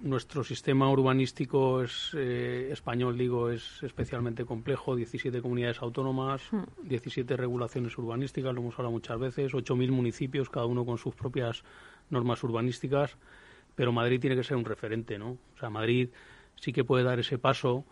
[0.06, 4.96] nuestro sistema urbanístico es, eh, español, digo, es especialmente complejo.
[4.96, 6.42] 17 comunidades autónomas,
[6.84, 7.38] 17 hmm.
[7.38, 11.64] regulaciones urbanísticas, lo hemos hablado muchas veces, 8.000 municipios, cada uno con sus propias
[12.10, 13.18] normas urbanísticas.
[13.76, 15.32] Pero Madrid tiene que ser un referente, ¿no?
[15.56, 16.10] O sea, Madrid
[16.56, 17.84] sí que puede dar ese paso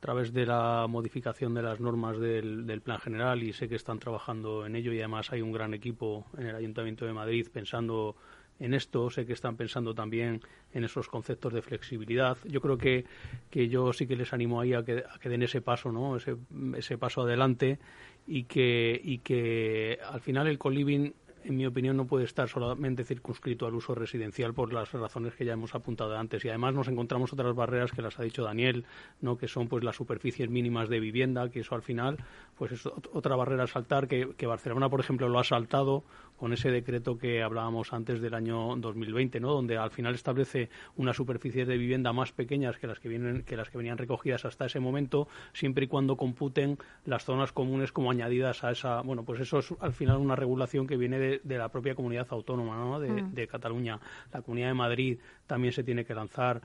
[0.00, 3.98] través de la modificación de las normas del, del, plan general y sé que están
[3.98, 8.16] trabajando en ello y además hay un gran equipo en el Ayuntamiento de Madrid pensando
[8.60, 10.42] en esto, sé que están pensando también
[10.72, 12.36] en esos conceptos de flexibilidad.
[12.44, 13.06] Yo creo que,
[13.50, 16.16] que yo sí que les animo ahí a que, a que den ese paso, ¿no?
[16.16, 16.36] Ese,
[16.76, 17.78] ese paso adelante
[18.26, 23.04] y que, y que al final el coliving en mi opinión, no puede estar solamente
[23.04, 26.44] circunscrito al uso residencial por las razones que ya hemos apuntado antes.
[26.44, 28.84] Y además nos encontramos otras barreras que las ha dicho Daniel,
[29.20, 29.36] ¿no?
[29.36, 32.18] que son pues las superficies mínimas de vivienda, que eso al final
[32.56, 36.04] pues es otra barrera a saltar, que, Barcelona, por ejemplo, lo ha saltado
[36.36, 39.52] con ese decreto que hablábamos antes del año 2020, ¿no?
[39.52, 43.56] donde al final establece unas superficies de vivienda más pequeñas que las que, vienen, que
[43.56, 48.10] las que venían recogidas hasta ese momento, siempre y cuando computen las zonas comunes como
[48.10, 49.02] añadidas a esa.
[49.02, 52.76] Bueno, pues eso es al final una regulación que viene de, la propia comunidad autónoma
[52.76, 52.98] ¿no?
[52.98, 53.34] Mm.
[53.34, 53.98] de, Cataluña.
[54.32, 56.60] La Comunidad de Madrid también se tiene que lanzar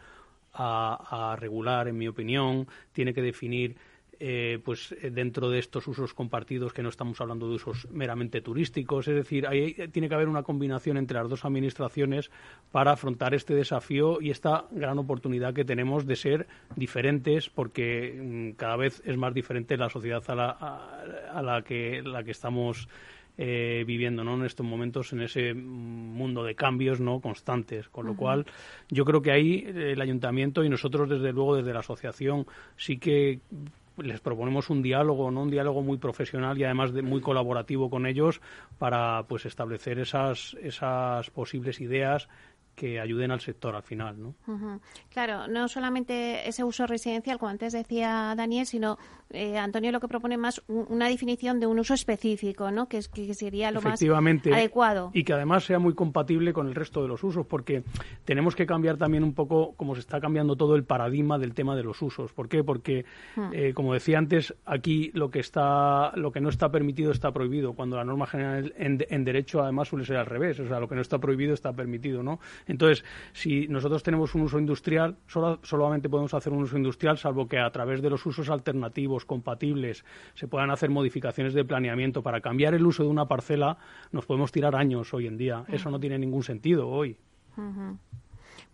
[0.58, 3.76] a regular, en mi opinión, tiene que definir
[4.20, 8.40] eh, pues eh, dentro de estos usos compartidos que no estamos hablando de usos meramente
[8.40, 9.08] turísticos.
[9.10, 12.32] Es decir, ahí tiene que haber una combinación entre las dos administraciones
[12.72, 16.48] para afrontar este desafío y esta gran oportunidad que tenemos de ser
[16.78, 20.50] diferentes porque mm, cada vez es más diferente la sociedad a la,
[21.34, 22.88] a, la, que, la que estamos
[23.38, 24.36] eh, viviendo ¿no?
[24.36, 28.46] en estos momentos en ese mundo de cambios no constantes con lo cual
[28.90, 32.46] yo creo que ahí el ayuntamiento y nosotros desde luego desde la asociación
[32.78, 33.40] sí que
[33.98, 35.44] les proponemos un diálogo, ¿no?
[35.44, 38.42] un diálogo muy profesional y además de, muy colaborativo con ellos
[38.78, 42.28] para pues establecer esas, esas posibles ideas
[42.76, 44.36] que ayuden al sector al final, ¿no?
[45.10, 48.98] Claro, no solamente ese uso residencial, como antes decía Daniel, sino
[49.32, 52.88] eh, Antonio lo que propone más una definición de un uso específico, ¿no?
[52.88, 55.12] Que, sería lo más adecuado.
[55.14, 57.84] Y que además sea muy compatible con el resto de los usos, porque
[58.26, 61.76] tenemos que cambiar también un poco, como se está cambiando todo el paradigma del tema
[61.76, 62.34] de los usos.
[62.34, 62.64] ¿Por qué?
[62.64, 63.06] Porque,
[63.36, 63.50] hmm.
[63.54, 67.74] eh, como decía antes, aquí lo que está, lo que no está permitido está prohibido,
[67.74, 70.88] cuando la norma general en, en derecho además suele ser al revés, o sea, lo
[70.88, 72.40] que no está prohibido está permitido, ¿no?
[72.68, 73.04] Entonces,
[73.34, 77.70] si nosotros tenemos un uso industrial, solamente podemos hacer un uso industrial, salvo que a
[77.72, 80.04] través de los usos alternativos, compatibles,
[80.34, 82.24] se puedan hacer modificaciones de planeamiento.
[82.24, 83.78] Para cambiar el uso de una parcela
[84.12, 85.66] nos podemos tirar años hoy en día.
[85.68, 87.18] Eso no tiene ningún sentido hoy.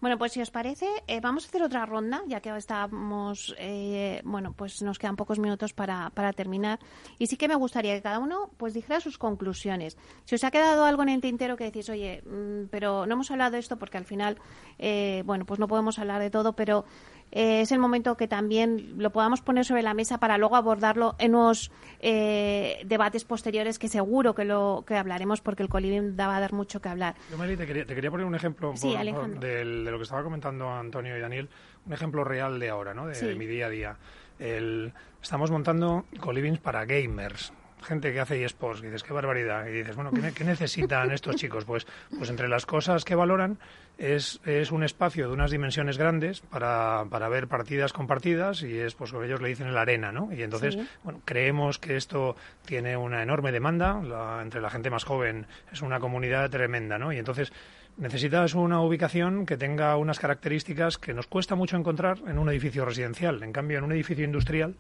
[0.02, 4.20] Bueno, pues si os parece, eh, vamos a hacer otra ronda, ya que estamos, eh,
[4.26, 6.80] bueno, pues nos quedan pocos minutos para, para terminar.
[7.20, 9.98] Y sí que me gustaría que cada uno pues dijera sus conclusiones.
[10.26, 13.30] Si os ha quedado algo en el tintero que decís, oye, mm, pero no hemos
[13.30, 14.40] hablado de esto porque al final,
[14.80, 16.84] eh, bueno, pues no podemos hablar de todo, pero
[17.32, 21.16] eh, es el momento que también lo podamos poner sobre la mesa para luego abordarlo
[21.18, 26.36] en unos eh, debates posteriores que seguro que lo que hablaremos porque el coliving va
[26.36, 27.16] a dar mucho que hablar.
[27.30, 31.50] Yo, Meli, te quería, poner un ejemplo de, lo que estaba comentando Antonio y Daniel,
[31.86, 33.08] un ejemplo real de ahora, ¿no?
[33.08, 33.98] de, mi día a día.
[34.40, 39.72] El, estamos montando colivings para gamers, gente que hace eSports, y dices, qué barbaridad, y
[39.72, 41.66] dices, bueno, ¿qué, necesitan estos chicos?
[41.66, 41.86] Pues,
[42.18, 43.58] pues entre las cosas que valoran
[43.98, 48.96] es, es un espacio de unas dimensiones grandes para, para ver partidas compartidas y es,
[48.96, 50.32] pues, como ellos le dicen, la arena, ¿no?
[50.32, 54.00] Y entonces, bueno, creemos que esto tiene una enorme demanda,
[54.42, 57.12] entre la gente más joven es una comunidad tremenda, ¿no?
[57.12, 57.52] Y entonces
[57.98, 62.86] necesitas una ubicación que tenga unas características que nos cuesta mucho encontrar en un edificio
[62.86, 63.44] residencial.
[63.44, 64.76] En cambio, en un edificio industrial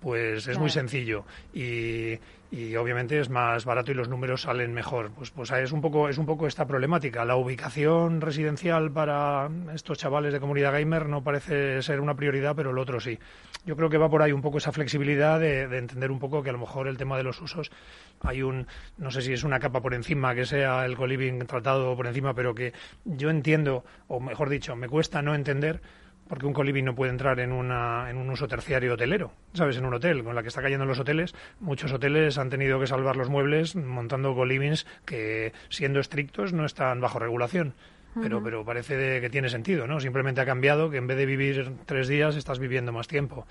[0.00, 1.24] pues es muy sencillo
[1.54, 2.18] y,
[2.54, 5.10] y, obviamente es más barato y los números salen mejor.
[5.10, 7.24] Pues, pues es un poco es un poco esta problemática.
[7.24, 12.70] La ubicación residencial para estos chavales de comunidad gamer no parece ser una prioridad, pero
[12.70, 13.18] el otro sí.
[13.66, 16.42] Yo creo que va por ahí un poco esa flexibilidad de, de entender un poco
[16.42, 17.72] que a lo mejor el tema de los usos
[18.20, 18.66] hay un
[18.98, 22.34] no sé si es una capa por encima que sea el co-living tratado por encima,
[22.34, 22.72] pero que
[23.04, 25.80] yo entiendo o mejor dicho me cuesta no entender
[26.28, 29.76] porque un coliving no puede entrar en, una, en un uso terciario hotelero, ¿sabes?
[29.76, 32.86] En un hotel, con la que está cayendo los hoteles, muchos hoteles han tenido que
[32.86, 37.74] salvar los muebles montando colivings que, siendo estrictos, no están bajo regulación.
[38.22, 39.98] Pero, pero parece que tiene sentido, ¿no?
[39.98, 43.44] Simplemente ha cambiado que en vez de vivir tres días estás viviendo más tiempo.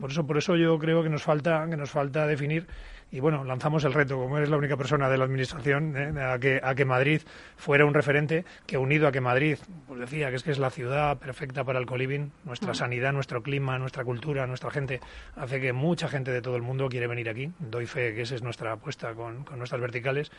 [0.00, 2.68] Por eso, por eso yo creo que nos falta, que nos falta definir
[3.10, 6.20] y bueno, lanzamos el reto, como eres la única persona de la Administración, ¿eh?
[6.20, 7.22] a, que, a que Madrid
[7.56, 10.70] fuera un referente que unido a que Madrid, pues decía que es que es la
[10.70, 12.76] ciudad perfecta para el coliving, nuestra mm.
[12.76, 15.00] sanidad, nuestro clima, nuestra cultura, nuestra gente,
[15.36, 17.52] hace que mucha gente de todo el mundo quiere venir aquí.
[17.58, 20.32] Doy fe que esa es nuestra apuesta con, con nuestras verticales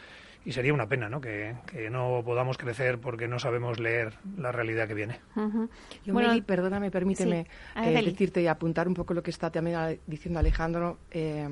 [0.45, 1.21] y sería una pena ¿no?
[1.21, 5.19] Que, que, no podamos crecer porque no sabemos leer la realidad que viene.
[6.05, 10.39] Yo, bueno, perdóname, permíteme eh, decirte y apuntar un poco lo que está también diciendo
[10.39, 10.99] Alejandro.
[11.11, 11.47] Eh,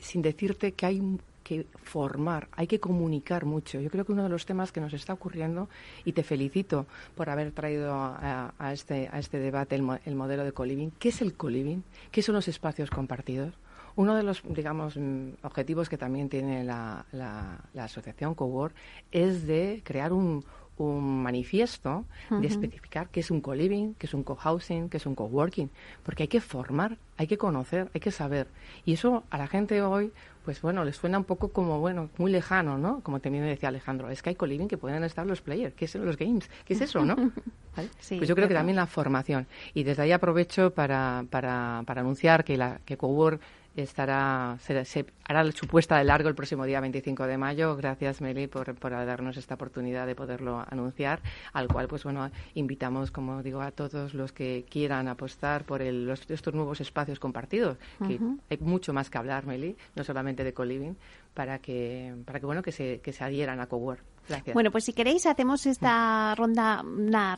[0.00, 3.80] sin decirte que hay que formar, hay que comunicar mucho.
[3.80, 5.68] Yo creo que uno de los temas que nos está ocurriendo,
[6.04, 6.86] y te felicito
[7.16, 11.34] por haber traído a, este, a este debate el, modelo de coliving, ¿qué es el
[11.34, 11.82] coliving?
[12.10, 13.54] ¿Qué son los espacios compartidos?
[13.96, 14.98] Uno de los, digamos,
[15.42, 18.74] objetivos que también tiene la, la, la asociación Cowork
[19.10, 20.44] es de crear un,
[20.78, 25.14] un manifiesto de especificar qué es un co-living, qué es un co-housing, qué es un
[25.14, 25.70] co-working,
[26.02, 28.46] porque hay que formar, hay que conocer, hay que saber.
[28.86, 30.12] Y eso a la gente hoy,
[30.44, 33.00] pues bueno, les suena un poco como, bueno, muy lejano, ¿no?
[33.00, 35.94] Como también decía Alejandro, es que hay co-living que pueden estar los players, ¿qué es
[35.96, 36.48] los games?
[36.64, 37.16] ¿Qué es eso, no?
[37.74, 39.48] pues yo creo que también la formación.
[39.74, 43.40] Y desde ahí aprovecho para, para, para anunciar que, la, que Cowork
[43.82, 47.76] estará se, hará su puesta de largo el próximo día 25 de mayo.
[47.76, 51.20] Gracias, Meli, por, por darnos esta oportunidad de poderlo anunciar,
[51.52, 56.08] al cual, pues bueno, invitamos, como digo, a todos los que quieran apostar por el,
[56.10, 57.76] estos nuevos espacios compartidos,
[58.06, 58.18] que
[58.50, 60.94] hay mucho más que hablar, Meli, no solamente de co-living,
[61.34, 64.02] para que, para que, bueno, que se, que se adhieran a Cowork.
[64.28, 64.52] Gracias.
[64.54, 66.84] Bueno, pues si queréis hacemos esta ronda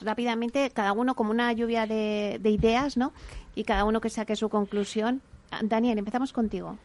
[0.01, 3.13] rápidamente, cada uno como una lluvia de, de ideas, ¿no?
[3.55, 5.23] Y cada uno que saque su conclusión
[5.63, 6.79] Daniel, empezamos contigo.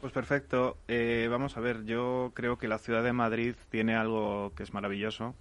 [0.00, 0.78] Pues perfecto.
[0.88, 4.72] Eh, vamos a ver, yo creo que la ciudad de Madrid tiene algo que es
[4.72, 5.34] maravilloso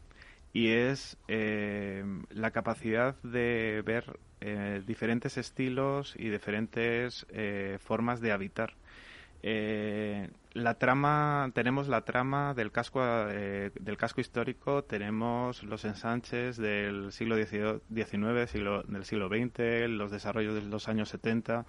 [0.51, 7.25] y es eh, la capacidad de ver eh, diferentes estilos y diferentes
[7.79, 8.73] formas de habitar.
[9.41, 17.37] la trama, tenemos la trama del casco, del casco histórico, tenemos los ensanches del siglo
[17.37, 21.65] XIX, siglo, del siglo XX, los desarrollos de los años 70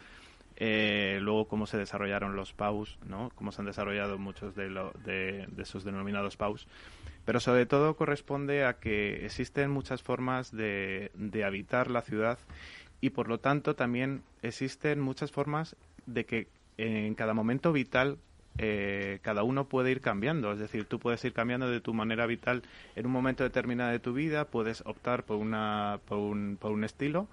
[0.62, 3.32] eh, luego cómo se desarrollaron los PAUs, ¿no?
[3.34, 6.68] cómo se han desarrollado muchos de, de, esos denominados PAUs.
[7.24, 11.10] Pero sobre todo corresponde a que existen muchas formas de,
[11.46, 12.38] habitar la ciudad
[13.00, 18.18] y por lo tanto también existen muchas formas de que en cada momento vital
[18.58, 20.52] eh, cada uno puede ir cambiando.
[20.52, 22.62] Es decir, tú puedes ir cambiando de tu manera vital
[22.96, 26.84] en un momento determinado de tu vida, puedes optar por, una, por, un, por un
[26.84, 27.28] estilo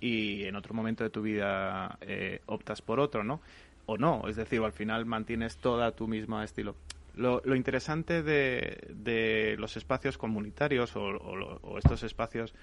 [0.00, 3.40] y en otro momento de tu vida eh, optas por otro, ¿no?
[3.86, 6.74] O no, es decir, al final mantienes toda tu misma estilo.
[7.14, 12.54] Lo, interesante de, los espacios comunitarios o, o, estos espacios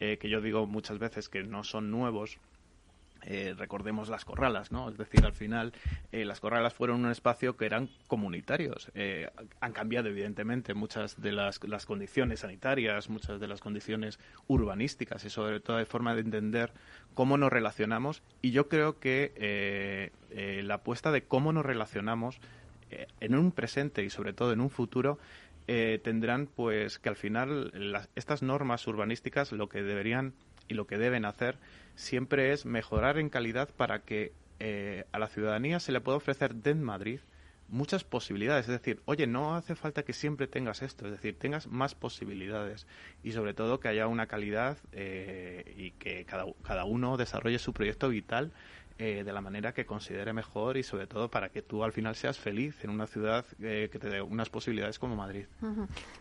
[0.00, 2.38] eh, que yo digo muchas veces que no son nuevos,
[3.24, 4.88] eh, recordemos las corralas, ¿no?
[4.88, 5.72] Es decir, al final
[6.10, 8.90] eh, las corralas fueron un espacio que eran comunitarios.
[8.94, 14.18] Eh, han cambiado, evidentemente, muchas de las, las, condiciones sanitarias, muchas de las condiciones
[14.48, 16.72] urbanísticas y sobre todo de forma de entender
[17.14, 18.22] cómo nos relacionamos.
[18.40, 20.10] Y yo creo que
[20.64, 22.40] la apuesta de cómo nos relacionamos
[23.20, 25.18] en un presente y sobre todo en un futuro
[25.66, 30.34] tendrán pues que al final estas normas urbanísticas lo que deberían
[30.72, 31.58] y lo que deben hacer
[31.94, 36.54] siempre es mejorar en calidad para que eh, a la ciudadanía se le pueda ofrecer
[36.54, 37.20] de Madrid
[37.68, 38.66] muchas posibilidades.
[38.68, 42.86] Es decir, oye, no hace falta que siempre tengas esto, es decir, tengas más posibilidades
[43.22, 47.72] y sobre todo que haya una calidad eh, y que cada, cada uno desarrolle su
[47.72, 48.52] proyecto vital
[48.98, 52.14] eh, de la manera que considere mejor y sobre todo para que tú al final
[52.14, 55.46] seas feliz en una ciudad eh, que te dé unas posibilidades como Madrid.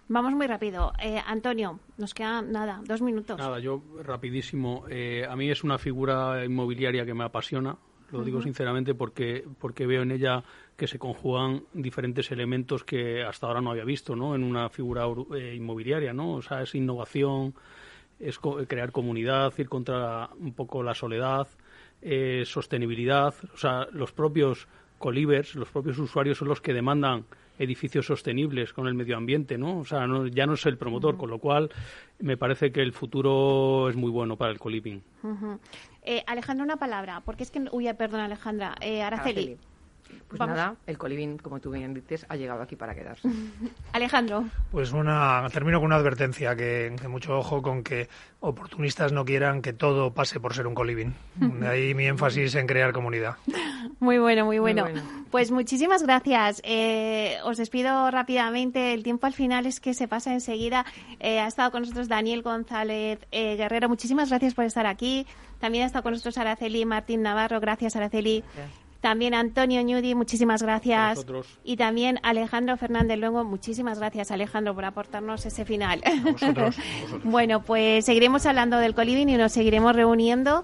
[0.07, 0.93] Vamos muy rápido.
[1.25, 3.37] Antonio, nos queda nada, dos minutos.
[3.37, 4.85] Nada, yo rapidísimo.
[5.29, 7.77] a mí es una figura inmobiliaria que me apasiona.
[8.11, 10.43] Lo digo sinceramente porque, porque veo en ella
[10.75, 14.35] que se conjugan diferentes elementos que hasta ahora no había visto ¿no?
[14.35, 15.05] en una figura
[15.35, 16.13] eh, inmobiliaria.
[16.13, 16.33] ¿no?
[16.33, 17.53] O sea, es innovación,
[18.19, 21.47] es crear comunidad, ir contra un poco la soledad,
[22.01, 23.33] eh, sostenibilidad.
[23.53, 27.25] O sea, los propios colivers, los propios usuarios son los que demandan
[27.57, 29.79] edificios sostenibles con el medio ambiente, ¿no?
[29.79, 31.69] O sea, ya no es el promotor, con lo cual
[32.19, 35.03] me parece que el futuro es muy bueno para el coliving.
[36.03, 37.63] Eh, Alejandra, una palabra, porque es que...
[37.71, 38.75] Uy, perdón, Alejandra.
[38.81, 39.57] Eh, Araceli.
[40.27, 43.27] Pues nada, el coliving, como tú bien dices, ha llegado aquí para quedarse.
[43.93, 44.45] Alejandro.
[44.71, 48.07] Pues una, termino con una advertencia, que, mucho ojo con que
[48.39, 51.13] oportunistas no quieran que todo pase por ser un coliving.
[51.35, 53.35] De ahí mi énfasis en crear comunidad.
[53.99, 54.85] Muy bueno, muy bueno.
[55.29, 56.61] Pues muchísimas gracias.
[56.63, 58.93] Eh, os despido rápidamente.
[58.93, 60.85] El tiempo al final es que se pasa enseguida.
[61.19, 63.89] Eh, ha estado con nosotros Daniel González eh, Guerrero.
[63.89, 65.25] Muchísimas gracias por estar aquí.
[65.59, 67.59] También ha estado con nosotros Araceli Martín Navarro.
[67.59, 68.43] Gracias, Araceli.
[69.01, 71.25] También Antonio Ñudi, muchísimas gracias.
[71.63, 76.01] Y también Alejandro Fernández Luego, muchísimas gracias Alejandro por aportarnos ese final.
[77.23, 80.63] bueno, pues seguiremos hablando del coliving y nos seguiremos reuniendo.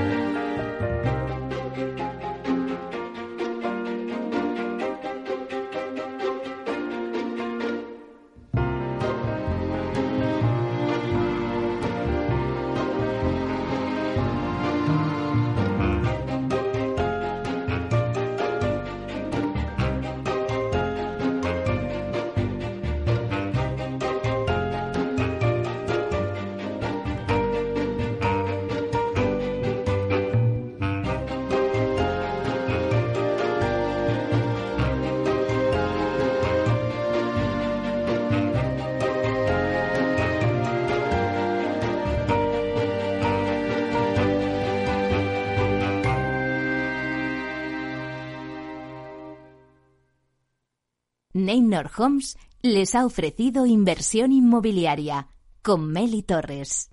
[51.45, 55.27] Neynor Homes les ha ofrecido inversión inmobiliaria
[55.63, 56.91] con Meli Torres.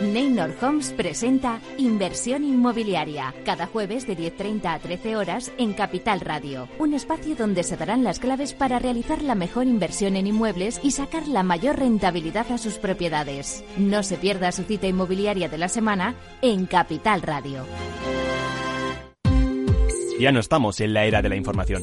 [0.00, 6.68] Neynor Homes presenta Inversión Inmobiliaria cada jueves de 10.30 a 13 horas en Capital Radio,
[6.78, 10.92] un espacio donde se darán las claves para realizar la mejor inversión en inmuebles y
[10.92, 13.64] sacar la mayor rentabilidad a sus propiedades.
[13.76, 17.64] No se pierda su cita inmobiliaria de la semana en Capital Radio.
[20.18, 21.82] Ya no estamos en la era de la información,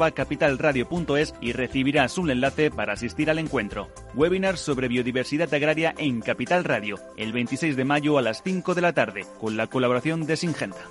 [0.09, 3.89] capitalradio.es y recibirás un enlace para asistir al encuentro.
[4.15, 8.81] Webinar sobre biodiversidad agraria en Capital Radio, el 26 de mayo a las 5 de
[8.81, 10.89] la tarde, con la colaboración de Singenta.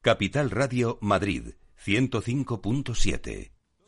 [0.00, 1.54] Capital Radio Madrid,
[1.84, 3.55] 105.7.